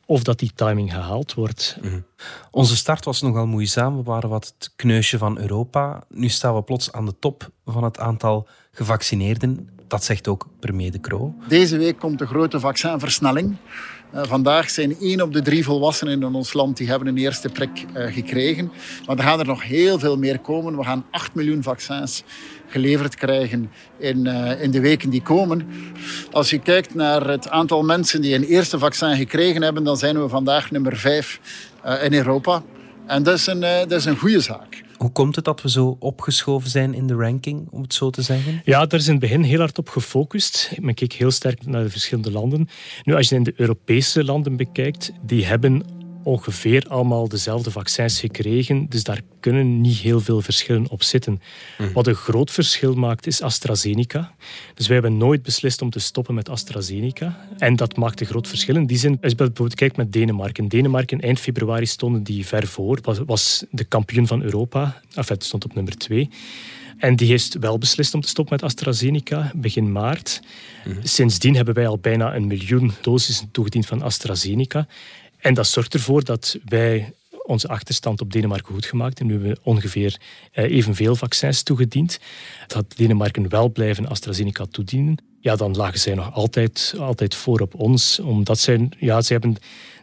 of 0.09 0.23
dat 0.23 0.38
die 0.38 0.53
timing 0.55 0.93
gehaald 0.93 1.35
wordt. 1.35 1.79
Mhm. 1.83 2.00
Onze 2.50 2.77
start 2.77 3.05
was 3.05 3.23
nogal 3.23 3.47
moeizaam. 3.47 3.97
We 3.97 4.03
waren 4.03 4.29
wat 4.29 4.55
het 4.59 4.73
kneusje 4.77 5.19
van 5.19 5.38
Europa. 5.38 6.03
Nu 6.09 6.29
staan 6.29 6.55
we 6.55 6.62
plots 6.62 6.93
aan 6.93 7.07
de 7.07 7.19
top 7.19 7.50
van 7.65 7.85
het 7.85 7.99
aantal 7.99 8.49
gevaccineerden. 8.73 9.69
Dat 9.87 10.05
zegt 10.05 10.29
ook 10.29 10.47
premier 10.61 10.93
De 10.93 11.00
Croo. 11.00 11.35
Deze 11.49 11.77
week 11.77 11.99
komt 11.99 12.19
de 12.19 12.27
grote 12.27 12.61
vaccinversnelling. 12.61 13.57
Uh, 14.15 14.23
vandaag 14.25 14.71
zijn 14.71 14.97
één 15.01 15.21
op 15.21 15.33
de 15.33 15.42
drie 15.42 15.64
volwassenen 15.64 16.23
in 16.23 16.35
ons 16.35 16.53
land 16.53 16.77
die 16.77 16.88
hebben 16.88 17.09
een 17.09 17.16
eerste 17.16 17.49
prik 17.49 17.85
uh, 17.97 18.12
gekregen. 18.12 18.73
Maar 19.07 19.16
er 19.16 19.23
gaan 19.23 19.38
er 19.38 19.47
nog 19.47 19.62
heel 19.62 19.99
veel 19.99 20.16
meer 20.16 20.38
komen. 20.38 20.77
We 20.77 20.85
gaan 20.85 21.07
8 21.11 21.35
miljoen 21.35 21.62
vaccins 21.62 22.23
geleverd 22.66 23.14
krijgen 23.14 23.71
in, 23.99 24.25
uh, 24.25 24.62
in 24.62 24.71
de 24.71 24.81
weken 24.81 25.11
die 25.11 25.23
komen. 25.23 25.66
Als 26.31 26.51
je 26.51 26.59
kijkt 26.59 26.94
naar 26.94 27.29
het 27.29 27.49
aantal 27.49 27.83
mensen 27.83 28.21
die 28.21 28.35
een 28.35 28.44
eerste 28.44 28.79
vaccin 28.79 29.16
gekregen 29.16 29.62
hebben, 29.62 29.85
dan 29.85 29.97
zijn 29.97 30.23
we 30.23 30.29
vandaag 30.29 30.71
nummer 30.71 30.97
5 30.97 31.40
uh, 31.87 32.05
in 32.05 32.14
Europa. 32.14 32.62
En 33.07 33.23
dat 33.23 33.35
is 33.35 33.47
een, 33.47 33.61
dat 33.61 33.92
is 33.92 34.05
een 34.05 34.18
goede 34.18 34.40
zaak. 34.40 34.87
Hoe 34.98 35.11
komt 35.12 35.37
het 35.37 35.44
dat 35.44 35.62
we 35.62 35.70
zo 35.70 35.96
opgeschoven 35.98 36.70
zijn 36.70 36.94
in 36.94 37.06
de 37.06 37.14
ranking, 37.14 37.68
om 37.70 37.82
het 37.82 37.94
zo 37.94 38.11
te 38.11 38.22
zeggen? 38.22 38.61
Ja, 38.64 38.87
daar 38.87 39.00
is 39.00 39.06
in 39.06 39.12
het 39.12 39.20
begin 39.20 39.42
heel 39.42 39.58
hard 39.58 39.78
op 39.78 39.88
gefocust. 39.88 40.72
Men 40.80 40.94
keek 40.94 41.12
heel 41.12 41.30
sterk 41.30 41.66
naar 41.66 41.82
de 41.82 41.90
verschillende 41.90 42.30
landen. 42.30 42.68
Nu, 43.04 43.14
als 43.14 43.28
je 43.28 43.34
in 43.34 43.42
de 43.42 43.52
Europese 43.56 44.24
landen 44.24 44.56
bekijkt, 44.56 45.12
die 45.22 45.44
hebben 45.44 45.82
ongeveer 46.29 46.85
allemaal 46.88 47.29
dezelfde 47.29 47.71
vaccins 47.71 48.21
gekregen. 48.21 48.87
Dus 48.88 49.05
daar 49.05 49.21
kunnen 49.41 49.81
niet 49.81 49.97
heel 49.97 50.21
veel 50.21 50.41
verschillen 50.41 50.88
op 50.91 51.03
zitten. 51.03 51.41
Mhm. 51.79 51.93
Wat 51.93 52.07
een 52.07 52.14
groot 52.14 52.51
verschil 52.51 52.95
maakt, 52.95 53.27
is 53.27 53.43
AstraZeneca. 53.43 54.35
Dus 54.75 54.87
wij 54.87 54.97
hebben 54.97 55.17
nooit 55.17 55.43
beslist 55.43 55.83
om 55.83 55.91
te 55.91 55.99
stoppen 55.99 56.35
met 56.35 56.49
AstraZeneca. 56.49 57.47
En 57.59 57.77
dat 57.77 57.97
maakt 57.97 58.21
een 58.21 58.27
groot 58.27 58.49
verschil. 58.49 58.77
In 58.77 58.87
die 58.87 58.99
zin, 58.99 59.19
als 59.23 59.31
je 59.31 59.37
bijvoorbeeld 59.37 59.75
kijkt 59.75 59.97
met 59.97 60.12
Denemarken. 60.12 60.69
Denemarken, 60.69 61.21
eind 61.21 61.41
februari 61.41 61.87
stonden 61.87 62.23
die 62.23 62.47
ver 62.47 62.67
voor. 62.67 62.99
Was, 63.03 63.19
was 63.27 63.64
de 63.71 63.85
kampioen 63.85 64.27
van 64.27 64.43
Europa. 64.43 65.01
Enfin, 65.14 65.37
stond 65.41 65.64
op 65.64 65.75
nummer 65.75 65.97
twee. 65.97 66.31
En 66.99 67.17
die 67.17 67.29
heeft 67.29 67.57
wel 67.61 67.79
beslist 67.79 68.14
om 68.14 68.21
te 68.21 68.29
stoppen 68.29 68.55
met 68.55 68.64
AstraZeneca 68.64 69.53
begin 69.55 69.93
maart. 69.93 70.41
Mhm. 70.85 70.97
Sindsdien 71.03 71.55
hebben 71.55 71.75
wij 71.75 71.87
al 71.87 71.99
bijna 71.99 72.35
een 72.35 72.47
miljoen 72.47 72.93
dosissen 73.01 73.51
toegediend 73.51 73.87
van 73.87 74.03
AstraZeneca. 74.03 74.87
En 75.38 75.55
dat 75.55 75.66
zorgt 75.66 75.94
ervoor 75.94 76.24
dat 76.24 76.59
wij 76.64 77.12
onze 77.48 77.68
achterstand 77.68 78.20
op 78.20 78.33
Denemarken 78.33 78.74
goed 78.74 78.87
gemaakt. 78.87 79.20
En 79.20 79.27
nu 79.27 79.33
hebben 79.33 79.51
we 79.51 79.61
ongeveer 79.62 80.20
eh, 80.53 80.64
evenveel 80.64 81.16
vaccins 81.16 81.62
toegediend. 81.62 82.18
Dat 82.66 82.96
Denemarken 82.96 83.48
wel 83.48 83.70
blijven 83.70 84.09
AstraZeneca 84.09 84.66
toedienen. 84.70 85.16
Ja, 85.40 85.57
dan 85.57 85.77
lagen 85.77 85.98
zij 85.98 86.14
nog 86.14 86.33
altijd, 86.33 86.94
altijd 86.98 87.35
voor 87.35 87.61
op 87.61 87.74
ons. 87.74 88.18
Omdat 88.18 88.59
zij, 88.59 88.88
ja, 88.98 89.20
zij 89.20 89.37
hebben 89.40 89.57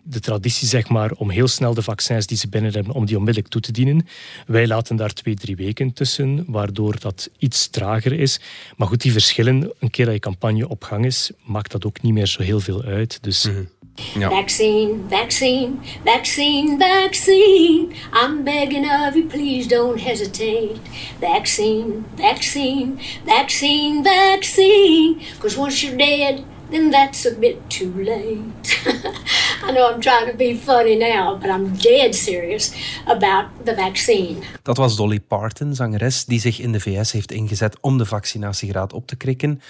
de 0.04 0.20
traditie 0.20 0.68
zeg 0.68 0.90
maar, 0.90 1.12
om 1.12 1.30
heel 1.30 1.48
snel 1.48 1.74
de 1.74 1.82
vaccins 1.82 2.28
die 2.28 2.38
ze 2.38 2.50
binnen 2.50 2.74
hebben, 2.74 2.94
om 2.94 3.06
die 3.06 3.18
onmiddellijk 3.18 3.52
toe 3.52 3.62
te 3.62 3.72
dienen. 3.72 4.08
Wij 4.48 4.68
laten 4.68 4.96
daar 4.96 5.14
twee, 5.14 5.36
drie 5.36 5.56
weken 5.56 5.94
tussen, 5.94 6.44
waardoor 6.48 7.00
dat 7.00 7.30
iets 7.38 7.68
trager 7.68 8.14
is. 8.14 8.40
Maar 8.78 8.88
goed, 8.88 9.02
die 9.02 9.12
verschillen, 9.12 9.72
een 9.80 9.90
keer 9.90 10.06
dat 10.06 10.14
je 10.14 10.20
campagne 10.20 10.70
op 10.70 10.84
gang 10.84 11.06
is, 11.06 11.32
maakt 11.44 11.72
dat 11.72 11.86
ook 11.86 12.02
niet 12.02 12.14
meer 12.14 12.28
zo 12.28 12.42
heel 12.42 12.60
veel 12.60 12.84
uit. 12.84 13.18
Dus... 13.22 13.44
Mhm. 13.44 13.64
Ja. 13.96 14.30
Vaccine, 14.30 15.08
vaccine, 15.10 15.80
vaccine, 16.04 16.78
vaccine. 16.78 17.94
I'm 18.14 18.44
begging 18.44 18.86
of 18.86 19.16
you, 19.16 19.26
please 19.26 19.68
don't 19.68 20.02
hesitate. 20.02 20.80
Vaccine, 21.20 22.06
vaccine, 22.16 23.00
vaccine, 23.26 24.04
vaccine. 24.04 25.22
Because 25.36 25.58
once 25.58 25.82
you're 25.82 25.98
dead, 25.98 26.44
then 26.70 26.92
that's 26.92 27.26
a 27.26 27.34
bit 27.40 27.58
too 27.70 27.94
late. 27.96 28.44
I 29.64 29.72
know 29.72 29.90
I'm 29.94 30.02
trying 30.02 30.32
to 30.32 30.38
be 30.38 30.56
funny 30.56 30.96
now, 30.96 31.38
but 31.38 31.50
I'm 31.50 31.76
dead 31.76 32.16
serious 32.16 32.72
about 33.06 33.46
the 33.64 33.76
vaccine. 33.76 34.44
Dat 34.62 34.78
was 34.78 34.96
Dolly 34.96 35.20
Parton, 35.20 35.76
zangeres 35.76 36.26
die 36.26 36.40
zich 36.40 36.60
in 36.60 36.72
de 36.72 36.80
VS 36.80 37.12
heeft 37.12 37.32
ingezet 37.32 37.78
om 37.82 37.98
de 37.98 38.06
vaccinatiegraad 38.06 38.94
op 38.94 39.08
te 39.08 39.16
krikken. 39.16 39.62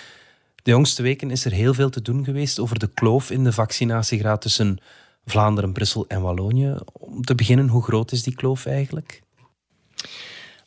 De 0.65 0.71
jongste 0.71 1.01
weken 1.01 1.31
is 1.31 1.45
er 1.45 1.51
heel 1.51 1.73
veel 1.73 1.89
te 1.89 2.01
doen 2.01 2.23
geweest 2.23 2.59
over 2.59 2.79
de 2.79 2.89
kloof 2.93 3.31
in 3.31 3.43
de 3.43 3.51
vaccinatiegraad 3.51 4.41
tussen 4.41 4.77
Vlaanderen, 5.25 5.73
Brussel 5.73 6.05
en 6.07 6.21
Wallonië. 6.21 6.75
Om 6.93 7.23
te 7.23 7.35
beginnen, 7.35 7.67
hoe 7.67 7.83
groot 7.83 8.11
is 8.11 8.23
die 8.23 8.35
kloof 8.35 8.65
eigenlijk? 8.65 9.21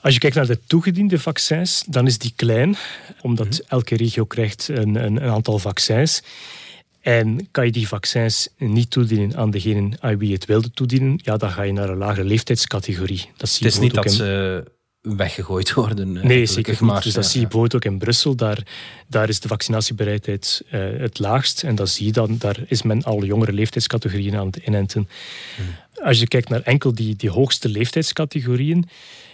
Als 0.01 0.15
je 0.15 0.21
kijkt 0.21 0.37
naar 0.37 0.47
de 0.47 0.61
toegediende 0.67 1.19
vaccins, 1.19 1.85
dan 1.89 2.07
is 2.07 2.19
die 2.19 2.33
klein, 2.37 2.77
omdat 3.23 3.47
mhm. 3.47 3.61
elke 3.69 3.97
regio 3.97 4.25
krijgt 4.25 4.69
een, 4.69 4.95
een, 4.95 5.23
een, 5.23 5.31
aantal 5.31 5.59
vaccins. 5.59 6.23
En 7.01 7.51
kan 7.51 7.65
je 7.65 7.73
die 7.73 7.89
vaccins 7.89 8.49
niet 8.57 8.91
toedienen 8.91 9.37
aan 9.37 9.51
degene 9.51 9.97
aan 10.01 10.19
wie 10.19 10.29
je 10.29 10.35
het 10.35 10.45
wilde 10.45 10.71
toedienen, 10.71 11.21
ja, 11.23 11.37
dan 11.37 11.51
ga 11.51 11.63
je 11.63 11.73
naar 11.73 11.89
een 11.89 11.97
lagere 11.97 12.27
leeftijdscategorie. 12.27 13.31
Dat 13.37 13.49
zie 13.49 13.67
het 13.67 13.75
is 13.75 13.81
niet 13.81 13.95
dat 13.95 14.13
ze 14.13 14.65
weggegooid 15.17 15.75
worden. 15.75 16.13
Nee, 16.13 16.47
zeker 16.47 16.73
niet. 16.73 16.81
Maar, 16.81 17.03
dus 17.03 17.13
dat 17.13 17.27
zie 17.27 17.41
je 17.41 17.47
bijvoorbeeld 17.47 17.75
ook 17.75 17.93
in 17.93 17.99
Brussel. 17.99 18.35
Daar, 18.35 18.59
daar 19.07 19.29
is 19.29 19.41
de 19.41 19.49
vaccinatiebereidheid 19.49 20.63
uh, 20.73 21.01
het 21.01 21.19
laagst. 21.19 21.63
En 21.63 21.75
dat 21.75 21.89
zie 21.89 22.07
je 22.07 22.13
dan. 22.13 22.37
Daar 22.39 22.57
is 22.67 22.83
men 22.83 23.03
al 23.03 23.25
jongere 23.25 23.53
leeftijdscategorieën 23.53 24.37
aan 24.37 24.47
het 24.47 24.57
inenten. 24.57 25.09
Hmm. 25.57 25.67
Als 26.03 26.19
je 26.19 26.29
kijkt 26.29 26.49
naar 26.49 26.63
enkel 26.63 26.95
die, 26.95 27.17
die 27.17 27.31
hoogste 27.31 27.69
leeftijdscategorieën, 27.69 28.89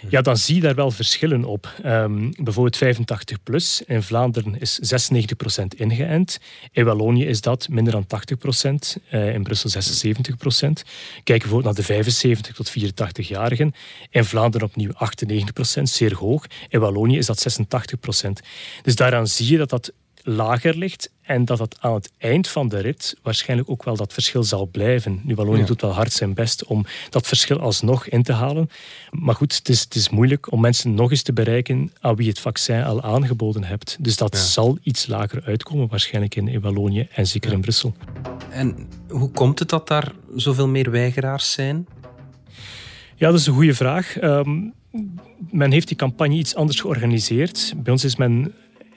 ja, 0.08 0.20
dan 0.20 0.36
zie 0.36 0.54
je 0.54 0.60
daar 0.60 0.74
wel 0.74 0.90
verschillen 0.90 1.44
op. 1.44 1.72
Um, 1.84 2.32
bijvoorbeeld 2.36 2.76
85 2.76 3.42
plus. 3.42 3.82
In 3.86 4.02
Vlaanderen 4.02 4.60
is 4.60 4.94
96% 4.94 5.64
ingeënt. 5.76 6.38
In 6.72 6.84
Wallonië 6.84 7.26
is 7.26 7.40
dat 7.40 7.68
minder 7.68 7.92
dan 7.92 8.06
80%. 8.06 9.02
Uh, 9.12 9.28
eh, 9.28 9.34
in 9.34 9.42
Brussel 9.42 9.70
76%. 9.70 10.82
Kijk 11.24 11.40
bijvoorbeeld 11.40 11.64
naar 11.64 11.74
de 11.74 11.82
75 11.82 12.54
tot 12.54 12.70
84-jarigen. 12.70 13.74
In 14.10 14.24
Vlaanderen 14.24 14.66
opnieuw 14.66 14.90
98%, 15.78 15.82
zeer 15.82 16.14
hoog. 16.14 16.46
In 16.68 16.80
Wallonië 16.80 17.18
is 17.18 17.26
dat 17.26 17.38
86%. 17.38 18.30
Dus 18.82 18.96
daaraan 18.96 19.26
zie 19.26 19.50
je 19.50 19.58
dat 19.58 19.70
dat 19.70 19.92
lager 20.24 20.76
ligt 20.76 21.10
en 21.22 21.44
dat 21.44 21.58
het 21.58 21.76
aan 21.80 21.94
het 21.94 22.10
eind 22.18 22.48
van 22.48 22.68
de 22.68 22.78
rit 22.78 23.16
waarschijnlijk 23.22 23.70
ook 23.70 23.84
wel 23.84 23.96
dat 23.96 24.12
verschil 24.12 24.42
zal 24.42 24.66
blijven. 24.66 25.20
Nu, 25.22 25.34
Wallonië 25.34 25.64
doet 25.64 25.80
wel 25.80 25.92
hard 25.92 26.12
zijn 26.12 26.34
best 26.34 26.64
om 26.64 26.84
dat 27.10 27.26
verschil 27.26 27.60
alsnog 27.60 28.08
in 28.08 28.22
te 28.22 28.32
halen. 28.32 28.70
Maar 29.10 29.34
goed, 29.34 29.56
het 29.56 29.68
is, 29.68 29.80
het 29.80 29.94
is 29.94 30.08
moeilijk 30.08 30.52
om 30.52 30.60
mensen 30.60 30.94
nog 30.94 31.10
eens 31.10 31.22
te 31.22 31.32
bereiken 31.32 31.92
aan 32.00 32.16
wie 32.16 32.28
het 32.28 32.38
vaccin 32.38 32.84
al 32.84 33.02
aangeboden 33.02 33.64
hebt. 33.64 33.96
Dus 34.00 34.16
dat 34.16 34.36
zal 34.36 34.78
iets 34.82 35.06
lager 35.06 35.42
uitkomen 35.44 35.88
waarschijnlijk 35.88 36.34
in, 36.34 36.48
in 36.48 36.60
Wallonië 36.60 37.08
en 37.12 37.26
zeker 37.26 37.52
in 37.52 37.60
Brussel. 37.60 37.94
En 38.50 38.88
hoe 39.08 39.30
komt 39.30 39.58
het 39.58 39.68
dat 39.68 39.88
daar 39.88 40.12
zoveel 40.36 40.68
meer 40.68 40.90
weigeraars 40.90 41.52
zijn? 41.52 41.86
Ja, 43.16 43.30
dat 43.30 43.40
is 43.40 43.46
een 43.46 43.54
goede 43.54 43.74
vraag. 43.74 44.18
Ehm, 44.18 44.60
men 45.50 45.72
heeft 45.72 45.88
die 45.88 45.96
campagne 45.96 46.34
iets 46.34 46.54
anders 46.54 46.80
georganiseerd. 46.80 47.74
Bij 47.76 47.92
ons 47.92 48.04
is 48.04 48.16
men 48.16 48.54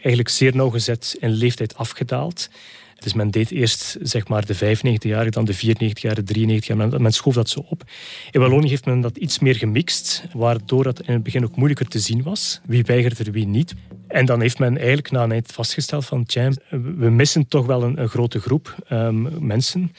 eigenlijk 0.07 0.29
zeer 0.29 0.55
nauwgezet 0.55 1.15
in 1.19 1.29
leeftijd 1.29 1.75
afgedaald. 1.75 2.49
Dus 2.99 3.13
men 3.13 3.31
deed 3.31 3.51
eerst 3.51 3.97
zeg 4.01 4.27
maar, 4.27 4.45
de 4.45 4.55
95-jarigen, 4.55 5.29
dan 5.29 5.45
de 5.45 5.55
94-jarigen, 5.55 6.25
93 6.25 6.67
jaar. 6.67 7.01
Men 7.01 7.11
schoof 7.11 7.33
dat 7.33 7.49
zo 7.49 7.65
op. 7.69 7.83
In 8.31 8.39
Wallonië 8.39 8.69
heeft 8.69 8.85
men 8.85 9.01
dat 9.01 9.17
iets 9.17 9.39
meer 9.39 9.55
gemixt, 9.55 10.23
waardoor 10.33 10.85
het 10.85 10.99
in 10.99 11.13
het 11.13 11.23
begin 11.23 11.43
ook 11.43 11.55
moeilijker 11.55 11.87
te 11.87 11.99
zien 11.99 12.23
was. 12.23 12.61
Wie 12.65 12.83
weigert 12.83 13.19
er, 13.19 13.31
wie 13.31 13.47
niet. 13.47 13.73
En 14.07 14.25
dan 14.25 14.41
heeft 14.41 14.59
men 14.59 14.77
eigenlijk 14.77 15.11
na 15.11 15.23
een 15.23 15.31
eind 15.31 15.51
vastgesteld 15.51 16.05
van... 16.05 16.25
Tja, 16.25 16.51
we 16.69 17.09
missen 17.09 17.47
toch 17.47 17.65
wel 17.65 17.83
een, 17.83 18.09
grote 18.09 18.39
groep 18.39 18.75
um, 18.91 19.45
mensen. 19.45 19.91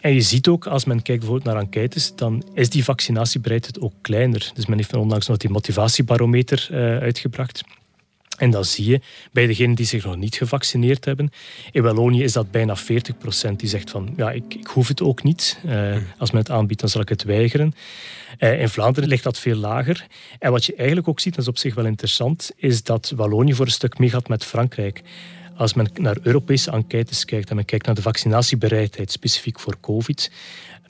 En 0.00 0.14
je 0.14 0.20
ziet 0.20 0.48
ook, 0.48 0.66
als 0.66 0.84
men 0.84 1.02
kijkt 1.02 1.20
bijvoorbeeld 1.20 1.54
naar 1.54 1.62
enquêtes, 1.62 2.12
dan 2.14 2.42
is 2.54 2.70
die 2.70 2.84
vaccinatiebereidheid 2.84 3.80
ook 3.80 3.92
kleiner. 4.00 4.50
Dus 4.54 4.66
men 4.66 4.76
heeft 4.76 4.94
onlangs 4.94 5.26
nog 5.26 5.36
die 5.36 5.50
motivatiebarometer 5.50 6.68
uh, 6.70 6.78
uitgebracht. 6.78 7.62
En 8.36 8.50
dat 8.50 8.66
zie 8.66 8.90
je 8.90 9.00
bij 9.32 9.46
degenen 9.46 9.74
die 9.74 9.86
zich 9.86 10.04
nog 10.04 10.16
niet 10.16 10.34
gevaccineerd 10.34 11.04
hebben. 11.04 11.30
In 11.70 11.82
Wallonië 11.82 12.22
is 12.22 12.32
dat 12.32 12.50
bijna 12.50 12.76
40 12.76 13.18
procent 13.18 13.60
die 13.60 13.68
zegt 13.68 13.90
van 13.90 14.12
ja, 14.16 14.30
ik, 14.30 14.54
ik 14.54 14.66
hoef 14.66 14.88
het 14.88 15.02
ook 15.02 15.22
niet. 15.22 15.58
Uh, 15.66 15.96
als 16.18 16.30
men 16.30 16.40
het 16.40 16.50
aanbiedt, 16.50 16.80
dan 16.80 16.88
zal 16.88 17.00
ik 17.00 17.08
het 17.08 17.22
weigeren. 17.22 17.74
Uh, 18.38 18.60
in 18.60 18.68
Vlaanderen 18.68 19.08
ligt 19.08 19.24
dat 19.24 19.38
veel 19.38 19.56
lager. 19.56 20.06
En 20.38 20.50
wat 20.50 20.64
je 20.64 20.74
eigenlijk 20.74 21.08
ook 21.08 21.20
ziet, 21.20 21.34
dat 21.34 21.42
is 21.42 21.50
op 21.50 21.58
zich 21.58 21.74
wel 21.74 21.86
interessant, 21.86 22.50
is 22.56 22.82
dat 22.82 23.12
Wallonië 23.16 23.54
voor 23.54 23.66
een 23.66 23.72
stuk 23.72 23.98
meegaat 23.98 24.28
met 24.28 24.44
Frankrijk. 24.44 25.02
Als 25.56 25.74
men 25.74 25.88
naar 25.94 26.16
Europese 26.22 26.70
enquêtes 26.70 27.24
kijkt 27.24 27.50
en 27.50 27.56
men 27.56 27.64
kijkt 27.64 27.86
naar 27.86 27.94
de 27.94 28.02
vaccinatiebereidheid 28.02 29.12
specifiek 29.12 29.60
voor 29.60 29.76
COVID, 29.80 30.30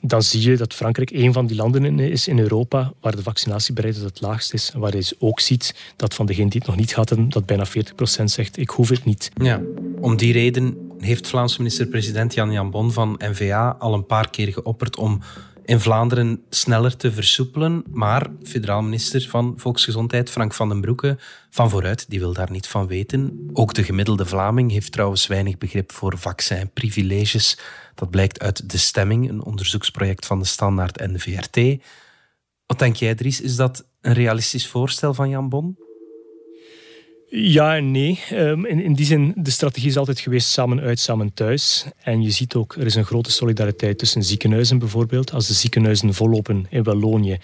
dan 0.01 0.23
zie 0.23 0.49
je 0.49 0.57
dat 0.57 0.73
Frankrijk 0.73 1.11
een 1.11 1.33
van 1.33 1.47
die 1.47 1.55
landen 1.55 1.99
is 1.99 2.27
in 2.27 2.39
Europa 2.39 2.93
waar 3.01 3.15
de 3.15 3.23
vaccinatiebereidheid 3.23 4.05
het 4.05 4.21
laagst 4.21 4.53
is. 4.53 4.71
Waar 4.75 4.91
je 4.91 4.97
dus 4.97 5.13
ook 5.19 5.39
ziet 5.39 5.75
dat 5.95 6.13
van 6.13 6.25
degenen 6.25 6.49
die 6.49 6.59
het 6.59 6.69
nog 6.69 6.79
niet 6.79 6.93
hadden, 6.93 7.29
dat 7.29 7.45
bijna 7.45 7.67
40% 7.67 8.23
zegt 8.23 8.57
ik 8.57 8.69
hoef 8.69 8.89
het 8.89 9.05
niet. 9.05 9.31
Ja, 9.41 9.61
om 9.99 10.17
die 10.17 10.33
reden 10.33 10.77
heeft 10.99 11.27
Vlaamse 11.27 11.57
minister-president 11.57 12.33
Jan 12.33 12.51
Jambon 12.51 12.91
van 12.91 13.21
NVA 13.23 13.75
al 13.79 13.93
een 13.93 14.05
paar 14.05 14.29
keer 14.29 14.53
geopperd 14.53 14.97
om 14.97 15.21
in 15.67 15.79
Vlaanderen 15.79 16.43
sneller 16.49 16.97
te 16.97 17.11
versoepelen. 17.11 17.83
Maar 17.91 18.27
federaal 18.43 18.81
minister 18.81 19.27
van 19.29 19.53
Volksgezondheid, 19.57 20.29
Frank 20.29 20.53
van 20.53 20.69
den 20.69 20.81
Broeke, 20.81 21.17
van 21.49 21.69
vooruit, 21.69 22.09
die 22.09 22.19
wil 22.19 22.33
daar 22.33 22.51
niet 22.51 22.67
van 22.67 22.87
weten. 22.87 23.49
Ook 23.53 23.73
de 23.73 23.83
gemiddelde 23.83 24.25
Vlaming 24.25 24.71
heeft 24.71 24.91
trouwens 24.91 25.27
weinig 25.27 25.57
begrip 25.57 25.91
voor 25.91 26.17
vaccinprivileges. 26.17 27.57
Dat 27.95 28.09
blijkt 28.09 28.39
uit 28.39 28.69
De 28.69 28.77
Stemming, 28.77 29.29
een 29.29 29.43
onderzoeksproject 29.43 30.25
van 30.25 30.39
de 30.39 30.45
Standaard 30.45 30.97
en 30.97 31.13
de 31.13 31.19
VRT. 31.19 31.83
Wat 32.65 32.79
denk 32.79 32.95
jij, 32.95 33.15
Dries? 33.15 33.41
Is 33.41 33.55
dat 33.55 33.87
een 34.01 34.13
realistisch 34.13 34.67
voorstel 34.67 35.13
van 35.13 35.29
Jan 35.29 35.49
Bon? 35.49 35.86
Ja 37.29 37.75
en 37.75 37.91
nee. 37.91 38.19
Ehm, 38.29 38.65
in, 38.65 38.81
in 38.81 38.93
die 38.93 39.05
zin, 39.05 39.33
de 39.35 39.51
strategie 39.51 39.89
is 39.89 39.97
altijd 39.97 40.19
geweest 40.19 40.49
samen 40.49 40.79
uit, 40.79 40.99
samen 40.99 41.33
thuis. 41.33 41.85
En 42.03 42.21
je 42.21 42.31
ziet 42.31 42.55
ook, 42.55 42.75
er 42.75 42.85
is 42.85 42.95
een 42.95 43.05
grote 43.05 43.31
solidariteit 43.31 43.97
tussen 43.97 44.23
ziekenhuizen 44.23 44.79
bijvoorbeeld. 44.79 45.31
Als 45.31 45.47
de 45.47 45.53
ziekenhuizen 45.53 46.13
vollopen 46.13 46.65
in 46.69 46.83
Wallonië, 46.83 47.37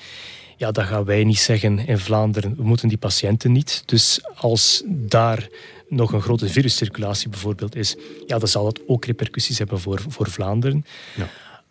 ja, 0.57 0.71
dan 0.71 0.85
gaan 0.85 1.03
wij 1.03 1.23
niet 1.23 1.39
zeggen 1.39 1.87
in 1.87 1.97
Vlaanderen, 1.97 2.55
we 2.55 2.63
moeten 2.63 2.87
die 2.87 2.97
patiënten 2.97 3.51
niet. 3.51 3.83
Dus 3.85 4.21
als 4.35 4.83
daar 4.85 5.47
nog 5.89 6.13
een 6.13 6.21
grote 6.21 6.49
viruscirculatie 6.49 7.29
bijvoorbeeld 7.29 7.75
is, 7.75 7.95
ja, 8.27 8.39
dan 8.39 8.47
zal 8.47 8.63
dat 8.63 8.81
ook 8.87 9.05
repercussies 9.05 9.57
hebben 9.57 9.79
voor, 9.79 10.01
voor 10.07 10.29
Vlaanderen. 10.29 10.85
Ja. 11.15 11.29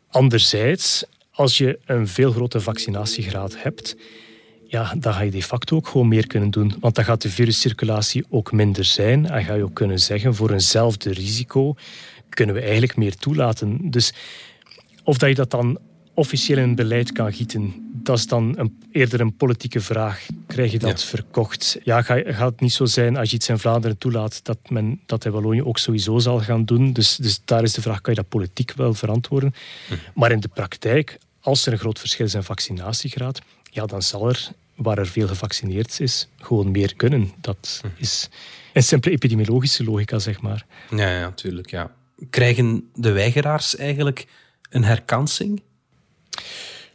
Anderzijds, 0.09 1.05
als 1.31 1.59
je 1.59 1.79
een 1.87 2.09
veel 2.09 2.33
grotere 2.33 2.63
vaccinatiegraad 2.63 3.63
hebt, 3.63 3.97
ja, 4.73 4.95
dan 4.99 5.13
ga 5.15 5.21
je 5.21 5.31
de 5.31 5.43
facto 5.43 5.77
ook 5.77 5.89
gewoon 5.89 6.09
meer 6.09 6.27
kunnen 6.27 6.51
doen. 6.51 6.75
Want 6.81 6.95
dan 6.95 7.05
gaat 7.05 7.23
de 7.23 7.31
viruscirculatie 7.31 8.25
ook 8.29 8.53
minder 8.53 8.85
zijn. 8.85 9.29
En 9.29 9.45
ga 9.45 9.55
je 9.55 9.63
ook 9.63 9.75
kunnen 9.75 10.01
zeggen, 10.01 10.35
voor 10.35 10.51
eenzelfde 10.51 11.13
risico 11.13 11.75
kunnen 12.29 12.55
we 12.55 12.61
eigenlijk 12.61 12.97
meer 12.97 13.17
toelaten. 13.17 13.91
Dus 13.91 14.13
of 15.05 15.19
dat 15.19 15.29
je 15.29 15.35
dat 15.35 15.51
dan 15.51 15.79
officieel 16.15 16.59
in 16.59 16.75
beleid 16.75 17.13
kan 17.13 17.33
gieten, 17.33 17.91
dat 17.93 18.19
is 18.19 18.27
dan 18.27 18.59
een, 18.59 18.79
eerder 18.93 19.21
een 19.21 19.37
politieke 19.37 19.81
vraag. 19.81 20.27
Krijg 20.47 20.73
je 20.73 20.79
dat 20.79 21.05
verkocht? 21.05 21.79
Ja, 21.83 22.03
gaat 22.03 22.51
het 22.51 22.61
niet 22.61 22.73
zo 22.73 22.85
zijn 22.85 23.17
als 23.17 23.31
je 23.31 23.37
iets 23.37 23.49
in 23.49 23.59
Vlaanderen 23.59 23.99
toelaat, 23.99 24.45
dat 24.45 24.59
men 24.69 25.01
dat 25.07 25.25
in 25.25 25.33
Wallonië 25.33 25.63
ook 25.63 25.79
sowieso 25.79 26.19
zal 26.19 26.41
gaan 26.41 26.65
doen? 26.65 26.93
Dus, 26.93 27.17
dus 27.17 27.41
daar 27.45 27.63
is 27.63 27.73
de 27.73 27.83
vraag, 27.83 28.01
kan 28.01 28.15
je 28.15 28.21
dat 28.21 28.29
politiek 28.29 28.73
wel 28.77 28.95
verantwoorden? 28.95 29.55
Hm. 29.89 29.95
Maar 30.15 30.33
in 30.33 30.41
de 30.41 30.49
praktijk, 30.49 31.19
als 31.41 31.67
er 31.67 31.73
een 31.73 31.79
groot 31.79 31.99
verschil 31.99 32.27
is 32.27 32.35
in 32.35 32.43
vaccinatiegraad, 32.43 33.41
ja, 33.71 33.87
dan 33.87 34.03
zal 34.03 34.29
er 34.29 34.53
waar 34.83 34.99
er 34.99 35.07
veel 35.07 35.29
gevaccineerd 35.29 36.01
is, 36.01 36.29
gewoon 36.37 36.71
meer 36.71 36.97
kunnen. 36.97 37.33
Dat 37.41 37.83
is 37.97 38.29
een 38.73 38.83
simpele 38.83 39.15
epidemiologische 39.15 39.85
logica, 39.85 40.19
zeg 40.19 40.41
maar. 40.41 40.67
Ja, 40.91 41.21
natuurlijk. 41.21 41.71
Ja. 41.71 41.91
Krijgen 42.31 42.91
de 42.95 43.13
weigeraars 43.13 43.77
eigenlijk 43.77 44.27
een 44.71 44.85
herkansing? 44.85 45.63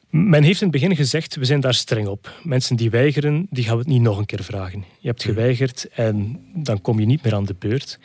Men 0.10 0.44
heeft 0.44 0.62
in 0.62 0.68
het 0.68 0.82
begin 0.82 0.96
gezegd, 0.96 1.36
we 1.36 1.46
zijn 1.46 1.60
daar 1.60 1.74
streng 1.74 2.08
op. 2.08 2.40
Mensen 2.44 2.76
die 2.76 2.90
weigeren, 2.90 3.48
die 3.50 3.64
gaan 3.64 3.74
we 3.74 3.80
het 3.80 3.88
niet 3.88 4.02
nog 4.02 4.18
een 4.18 4.26
keer 4.26 4.44
vragen. 4.44 4.86
Je 5.00 5.08
hebt 5.08 5.24
hm. 5.24 5.30
geweigerd 5.30 5.90
en 5.90 6.40
dan 6.54 6.82
kom 6.82 7.00
je 7.00 7.06
niet 7.06 7.24
meer 7.24 7.36
aan 7.36 7.46
de 7.46 7.56
beurt. 7.60 8.00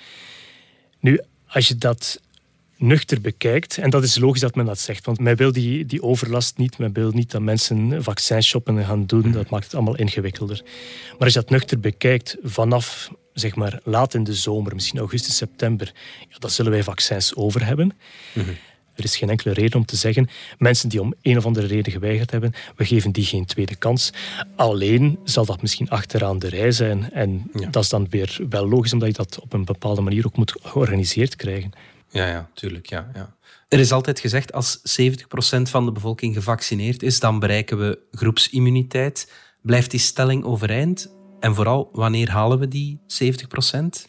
Nu, 1.01 1.21
als 1.47 1.69
je 1.69 1.77
dat 1.77 2.21
nuchter 2.83 3.21
bekijkt. 3.21 3.79
En 3.79 3.91
dat 3.91 4.03
is 4.03 4.19
logisch 4.19 4.41
dat 4.41 4.55
men 4.55 4.65
dat 4.65 4.79
zegt, 4.79 5.07
want 5.07 5.21
men 5.21 5.37
wil 5.37 5.53
die, 5.53 5.87
die 5.87 6.03
overlast 6.03 6.59
niet. 6.59 6.79
Men 6.79 6.93
wil 6.93 7.11
niet 7.11 7.31
dat 7.31 7.41
mensen 7.41 8.03
vaccinshoppen 8.03 8.85
gaan 8.85 9.07
doen. 9.07 9.33
Dat 9.33 9.51
maakt 9.51 9.65
het 9.65 9.75
allemaal 9.75 9.97
ingewikkelder. 9.97 10.63
Maar 11.11 11.19
als 11.19 11.33
je 11.33 11.41
dat 11.41 11.51
nuchter 11.51 11.81
bekijkt 11.81 12.37
vanaf 12.43 13.11
zeg 13.33 13.55
maar, 13.55 13.81
laat 13.85 14.15
in 14.15 14.25
de 14.25 14.35
zomer, 14.35 14.75
misschien 14.75 14.99
augustus, 14.99 15.37
september, 15.37 15.93
ja, 16.29 16.39
dan 16.39 16.51
zullen 16.51 16.73
wij 16.73 16.83
vaccins 16.83 17.35
over 17.35 17.67
hebben. 17.67 17.93
Mhm. 18.33 18.51
Er 18.95 19.05
is 19.05 19.17
geen 19.17 19.31
enkele 19.31 19.55
reden 19.55 19.79
om 19.79 19.85
te 19.85 19.97
zeggen, 19.97 20.29
mensen 20.59 20.89
die 20.89 21.01
om 21.01 21.15
een 21.23 21.37
of 21.37 21.47
andere 21.47 21.67
reden 21.67 21.93
geweigerd 21.93 22.31
hebben, 22.31 22.53
we 22.77 22.85
geven 22.85 23.13
die 23.13 23.25
geen 23.25 23.45
tweede 23.45 23.77
kans. 23.77 24.13
Alleen 24.57 25.19
zal 25.25 25.45
dat 25.45 25.63
misschien 25.63 25.91
achteraan 25.91 26.39
de 26.39 26.49
rij 26.49 26.73
zijn. 26.73 27.13
En 27.13 27.51
dat 27.71 27.83
is 27.83 27.89
dan 27.89 28.07
weer 28.11 28.41
wel 28.49 28.69
logisch, 28.69 28.93
omdat 28.93 29.09
je 29.09 29.15
dat 29.15 29.41
op 29.41 29.53
een 29.53 29.65
bepaalde 29.65 30.01
manier 30.01 30.27
ook 30.27 30.37
moet 30.37 30.55
georganiseerd 30.63 31.37
krijgen. 31.37 31.73
Ja, 32.13 32.27
ja, 32.27 32.51
tuurlijk. 32.55 32.87
Ja, 32.87 33.11
ja. 33.15 33.35
Er 33.69 33.79
is 33.79 33.93
altijd 33.93 34.21
gezegd, 34.21 34.53
als 34.53 34.79
70% 35.01 35.63
van 35.63 35.85
de 35.85 35.93
bevolking 35.93 36.35
gevaccineerd 36.35 37.03
is, 37.03 37.21
dan 37.21 37.39
bereiken 37.39 37.79
we 37.79 37.99
groepsimmuniteit. 38.11 39.33
Blijft 39.63 39.91
die 39.91 40.01
stelling 40.01 40.45
overeind? 40.45 41.11
En 41.41 41.55
vooral, 41.55 41.89
wanneer 41.93 42.31
halen 42.31 42.59
we 42.59 42.69
die 42.69 43.01
70%? 43.07 44.07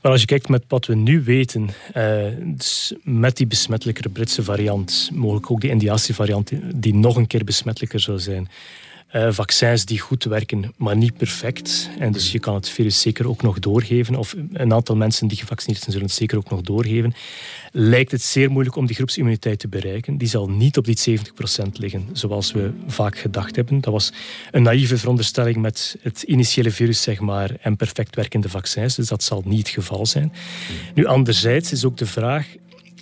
Wel, 0.00 0.12
als 0.12 0.20
je 0.20 0.26
kijkt 0.26 0.48
met 0.48 0.64
wat 0.68 0.86
we 0.86 0.94
nu 0.94 1.22
weten, 1.22 1.68
eh, 1.92 2.26
dus 2.40 2.94
met 3.02 3.36
die 3.36 3.46
besmettelijkere 3.46 4.08
Britse 4.08 4.42
variant, 4.42 5.10
mogelijk 5.12 5.50
ook 5.50 5.60
die 5.60 5.70
Indiase 5.70 6.14
variant, 6.14 6.52
die 6.74 6.94
nog 6.94 7.16
een 7.16 7.26
keer 7.26 7.44
besmettelijker 7.44 8.00
zou 8.00 8.18
zijn, 8.18 8.48
Uh, 9.14 9.28
vaccins 9.30 9.84
die 9.84 9.98
goed 9.98 10.24
werken, 10.24 10.72
maar 10.76 10.96
niet 10.96 11.16
perfect. 11.16 11.90
En 11.98 12.12
dus 12.12 12.32
je 12.32 12.38
kan 12.38 12.54
het 12.54 12.68
virus 12.68 13.00
zeker 13.00 13.28
ook 13.28 13.42
nog 13.42 13.58
doorgeven. 13.58 14.14
Of 14.14 14.34
een 14.52 14.72
aantal 14.72 14.96
mensen 14.96 15.28
die 15.28 15.38
gevaccineerd 15.38 15.80
zijn, 15.80 15.92
zullen 15.92 16.08
het 16.08 16.16
zeker 16.16 16.38
ook 16.38 16.50
nog 16.50 16.60
doorgeven. 16.60 17.14
Lijkt 17.72 18.10
het 18.10 18.22
zeer 18.22 18.50
moeilijk 18.50 18.76
om 18.76 18.86
die 18.86 18.96
groepsimmuniteit 18.96 19.58
te 19.58 19.68
bereiken. 19.68 20.16
Die 20.16 20.28
zal 20.28 20.48
niet 20.48 20.76
op 20.76 20.84
die 20.84 21.18
70% 21.18 21.22
liggen, 21.72 22.08
zoals 22.12 22.52
we 22.52 22.72
vaak 22.86 23.18
gedacht 23.18 23.56
hebben. 23.56 23.80
Dat 23.80 23.92
was 23.92 24.12
een 24.50 24.62
naïeve 24.62 24.98
veronderstelling 24.98 25.56
met 25.56 25.96
het 26.02 26.22
initiële 26.22 26.70
virus, 26.70 27.02
zeg 27.02 27.20
maar, 27.20 27.50
en 27.60 27.76
perfect 27.76 28.14
werkende 28.14 28.48
vaccins. 28.48 28.94
Dus 28.94 29.08
dat 29.08 29.22
zal 29.22 29.42
niet 29.44 29.58
het 29.58 29.68
geval 29.68 30.06
zijn. 30.06 30.32
Nu, 30.94 31.04
anderzijds 31.04 31.72
is 31.72 31.84
ook 31.84 31.96
de 31.96 32.06
vraag: 32.06 32.46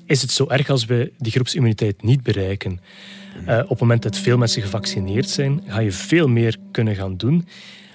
is 0.07 0.23
het 0.23 0.31
zo 0.31 0.49
erg 0.49 0.71
als 0.71 0.85
we 0.85 1.13
die 1.19 1.33
groepsimmuniteit 1.33 2.03
niet 2.03 2.23
bereiken? 2.23 2.81
Uh, 3.49 3.59
op 3.59 3.69
het 3.69 3.81
moment 3.81 4.03
dat 4.03 4.19
veel 4.19 4.39
mensen 4.39 4.63
gevaccineerd 4.63 5.29
zijn, 5.29 5.63
ga 5.67 5.81
je 5.81 5.93
veel 5.93 6.29
meer 6.29 6.57
kunnen 6.71 6.95
gaan 6.95 7.17
doen. 7.17 7.47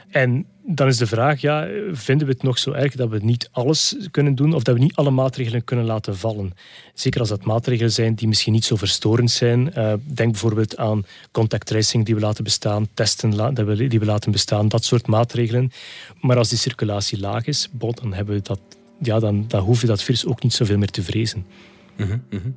En 0.10 0.45
dan 0.63 0.88
is 0.88 0.97
de 0.97 1.08
vraag, 1.08 1.41
ja, 1.41 1.67
vinden 1.91 2.28
we 2.28 2.34
het 2.34 2.43
nog 2.43 2.58
zo 2.58 2.71
erg 2.71 2.95
dat 2.95 3.10
we 3.10 3.19
niet 3.21 3.49
alles 3.52 3.95
kunnen 4.12 4.36
doen 4.36 4.54
of 4.54 4.63
dat 4.63 4.75
we 4.75 4.82
niet 4.82 4.95
alle 4.95 5.10
maatregelen 5.10 5.63
kunnen 5.63 5.86
laten 5.86 6.17
vallen? 6.17 6.54
Zeker 6.93 7.19
als 7.19 7.30
dat 7.30 7.43
maatregelen 7.43 7.91
zijn 7.91 8.15
die 8.15 8.28
misschien 8.28 8.54
niet 8.54 8.65
zo 8.65 8.75
verstorend 8.75 9.32
zijn. 9.32 9.71
Uh, 9.78 9.93
denk 10.04 10.32
bijvoorbeeld 10.32 10.78
aan 10.78 11.06
contact 11.32 11.65
tracing 11.65 12.06
die 12.06 12.15
we 12.15 12.21
laten 12.21 12.43
bestaan, 12.43 12.88
testen 12.93 13.54
die 13.89 13.99
we 13.99 14.06
laten 14.06 14.32
bestaan, 14.32 14.67
dat 14.67 14.84
soort 14.84 15.08
maatregelen. 15.08 15.71
Maar 16.21 16.38
als 16.38 16.49
die 16.49 16.58
circulatie 16.58 17.19
laag 17.19 17.45
is, 17.45 17.69
dan, 17.71 18.13
hebben 18.13 18.36
we 18.36 18.41
dat, 18.41 18.60
ja, 19.02 19.19
dan, 19.19 19.45
dan 19.47 19.62
hoef 19.62 19.82
je 19.82 19.88
dat 19.88 20.04
virus 20.04 20.25
ook 20.25 20.43
niet 20.43 20.54
zoveel 20.54 20.78
meer 20.78 20.91
te 20.91 21.04
vrezen. 21.04 21.45
Mm 21.97 22.21
-hmm. 22.30 22.56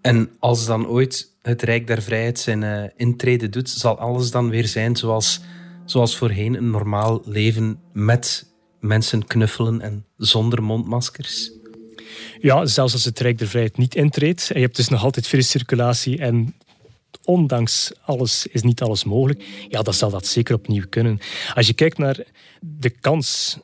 En 0.00 0.30
als 0.38 0.66
dan 0.66 0.86
ooit 0.86 1.29
het 1.42 1.62
Rijk 1.62 1.86
der 1.86 2.02
Vrijheid 2.02 2.38
zijn 2.38 2.62
uh, 2.62 2.82
intrede 2.96 3.48
doet, 3.48 3.70
zal 3.70 3.98
alles 3.98 4.30
dan 4.30 4.50
weer 4.50 4.66
zijn 4.66 4.96
zoals, 4.96 5.40
zoals 5.84 6.16
voorheen 6.16 6.54
een 6.54 6.70
normaal 6.70 7.22
leven 7.24 7.80
met 7.92 8.52
mensen 8.80 9.26
knuffelen 9.26 9.80
en 9.80 10.04
zonder 10.16 10.62
mondmaskers? 10.62 11.50
Ja, 12.40 12.66
zelfs 12.66 12.92
als 12.92 13.04
het 13.04 13.20
Rijk 13.20 13.38
der 13.38 13.48
Vrijheid 13.48 13.76
niet 13.76 13.94
intreedt. 13.94 14.50
En 14.50 14.60
je 14.60 14.64
hebt 14.64 14.76
dus 14.76 14.88
nog 14.88 15.04
altijd 15.04 15.26
viruscirculatie 15.26 16.18
en 16.18 16.54
ondanks 17.24 17.92
alles 18.04 18.46
is 18.46 18.62
niet 18.62 18.82
alles 18.82 19.04
mogelijk. 19.04 19.42
Ja, 19.68 19.82
dan 19.82 19.94
zal 19.94 20.10
dat 20.10 20.26
zeker 20.26 20.54
opnieuw 20.54 20.84
kunnen. 20.88 21.18
Als 21.54 21.66
je 21.66 21.72
kijkt 21.72 21.98
naar 21.98 22.18
de 22.60 22.90
kans 22.90 23.58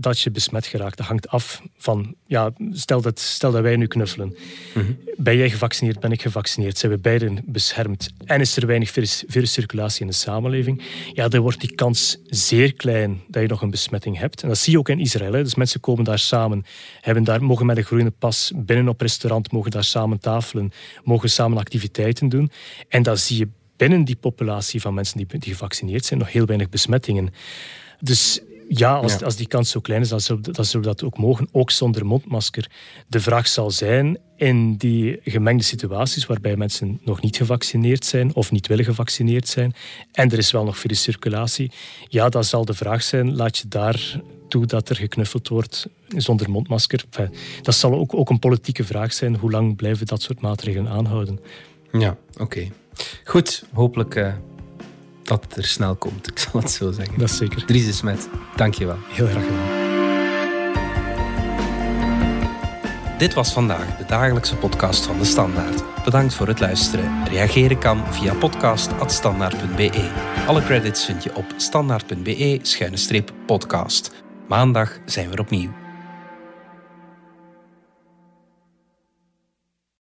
dat 0.00 0.20
je 0.20 0.30
besmet 0.30 0.66
geraakt. 0.66 0.96
Dat 0.96 1.06
hangt 1.06 1.28
af 1.28 1.62
van, 1.76 2.14
ja, 2.26 2.52
stel 2.72 3.00
dat, 3.00 3.20
stel 3.20 3.52
dat 3.52 3.62
wij 3.62 3.76
nu 3.76 3.86
knuffelen. 3.86 4.36
Mhm. 4.74 4.92
Ben 5.16 5.36
jij 5.36 5.50
gevaccineerd, 5.50 6.00
ben 6.00 6.12
ik 6.12 6.22
gevaccineerd, 6.22 6.78
zijn 6.78 6.92
we 6.92 6.98
beiden 6.98 7.42
beschermd 7.46 8.10
en 8.24 8.40
is 8.40 8.56
er 8.56 8.66
weinig 8.66 8.90
virus, 8.90 9.24
viruscirculatie 9.26 10.00
in 10.00 10.06
de 10.06 10.12
samenleving, 10.12 10.82
ja, 11.12 11.28
dan 11.28 11.40
wordt 11.40 11.60
die 11.60 11.74
kans 11.74 12.18
zeer 12.26 12.74
klein 12.74 13.20
dat 13.28 13.42
je 13.42 13.48
nog 13.48 13.62
een 13.62 13.70
besmetting 13.70 14.18
hebt. 14.18 14.42
En 14.42 14.48
dat 14.48 14.58
zie 14.58 14.72
je 14.72 14.78
ook 14.78 14.88
in 14.88 15.00
Israël. 15.00 15.32
Hè. 15.32 15.42
Dus 15.42 15.54
mensen 15.54 15.80
komen 15.80 16.04
daar 16.04 16.18
samen, 16.18 16.64
hebben 17.00 17.24
daar, 17.24 17.42
mogen 17.42 17.66
met 17.66 17.76
een 17.76 17.84
groene 17.84 18.10
pas 18.10 18.52
binnen 18.56 18.88
op 18.88 19.00
restaurant, 19.00 19.52
mogen 19.52 19.70
daar 19.70 19.84
samen 19.84 20.20
tafelen, 20.20 20.72
mogen 21.04 21.30
samen 21.30 21.58
activiteiten 21.58 22.28
doen. 22.28 22.50
En 22.88 23.02
dan 23.02 23.16
zie 23.16 23.38
je 23.38 23.48
binnen 23.76 24.04
die 24.04 24.16
populatie 24.16 24.80
van 24.80 24.94
mensen 24.94 25.16
die, 25.16 25.26
die 25.38 25.52
gevaccineerd 25.52 26.04
zijn 26.04 26.18
nog 26.18 26.32
heel 26.32 26.46
weinig 26.46 26.68
besmettingen. 26.68 27.32
Dus 28.00 28.40
ja, 28.68 28.94
als, 28.94 29.22
als 29.22 29.36
die 29.36 29.46
kans 29.46 29.70
zo 29.70 29.80
klein 29.80 30.00
is, 30.00 30.08
dan 30.08 30.20
zullen, 30.20 30.42
dan 30.42 30.64
zullen 30.64 30.86
we 30.86 30.94
dat 30.94 31.04
ook 31.04 31.18
mogen, 31.18 31.48
ook 31.52 31.70
zonder 31.70 32.06
mondmasker. 32.06 32.70
De 33.06 33.20
vraag 33.20 33.48
zal 33.48 33.70
zijn, 33.70 34.18
in 34.36 34.76
die 34.76 35.20
gemengde 35.24 35.64
situaties 35.64 36.26
waarbij 36.26 36.56
mensen 36.56 37.00
nog 37.04 37.20
niet 37.20 37.36
gevaccineerd 37.36 38.04
zijn 38.04 38.34
of 38.34 38.50
niet 38.50 38.66
willen 38.66 38.84
gevaccineerd 38.84 39.48
zijn, 39.48 39.74
en 40.12 40.30
er 40.30 40.38
is 40.38 40.50
wel 40.50 40.64
nog 40.64 40.78
viruscirculatie, 40.78 41.72
ja, 42.08 42.28
dan 42.28 42.44
zal 42.44 42.64
de 42.64 42.74
vraag 42.74 43.02
zijn, 43.02 43.36
laat 43.36 43.58
je 43.58 43.68
daar 43.68 44.20
toe 44.48 44.66
dat 44.66 44.88
er 44.88 44.96
geknuffeld 44.96 45.48
wordt 45.48 45.86
zonder 46.16 46.50
mondmasker? 46.50 47.04
dat 47.62 47.74
zal 47.74 47.94
ook, 47.94 48.14
ook 48.14 48.30
een 48.30 48.38
politieke 48.38 48.84
vraag 48.84 49.12
zijn, 49.12 49.36
hoe 49.36 49.50
lang 49.50 49.76
blijven 49.76 50.06
dat 50.06 50.22
soort 50.22 50.40
maatregelen 50.40 50.92
aanhouden? 50.92 51.40
Ja, 51.92 52.16
oké. 52.36 52.68
Goed, 53.24 53.64
hopelijk... 53.72 54.14
Uh 54.14 54.32
dat 55.28 55.44
het 55.48 55.56
er 55.56 55.64
snel 55.64 55.94
komt, 55.94 56.26
ik 56.26 56.38
zal 56.38 56.60
het 56.60 56.70
zo 56.70 56.92
zeggen. 56.92 57.18
Dat 57.18 57.28
is 57.28 57.36
zeker. 57.36 57.64
Dries 57.64 57.86
de 57.86 57.92
Smet, 57.92 58.28
dank 58.56 58.74
je 58.74 58.86
wel. 58.86 58.98
Heel 59.08 59.26
graag 59.26 59.44
gedaan. 59.44 59.86
Dit 63.18 63.34
was 63.34 63.52
vandaag 63.52 63.96
de 63.96 64.04
dagelijkse 64.04 64.56
podcast 64.56 65.06
van 65.06 65.18
De 65.18 65.24
Standaard. 65.24 66.04
Bedankt 66.04 66.34
voor 66.34 66.46
het 66.46 66.60
luisteren. 66.60 67.28
Reageren 67.28 67.78
kan 67.78 68.12
via 68.12 68.34
podcast.standaard.be. 68.34 70.10
Alle 70.46 70.62
credits 70.62 71.04
vind 71.04 71.22
je 71.22 71.36
op 71.36 71.44
standaard.be-podcast. 71.56 74.12
Maandag 74.48 74.98
zijn 75.04 75.28
we 75.28 75.34
er 75.34 75.40
opnieuw. 75.40 75.87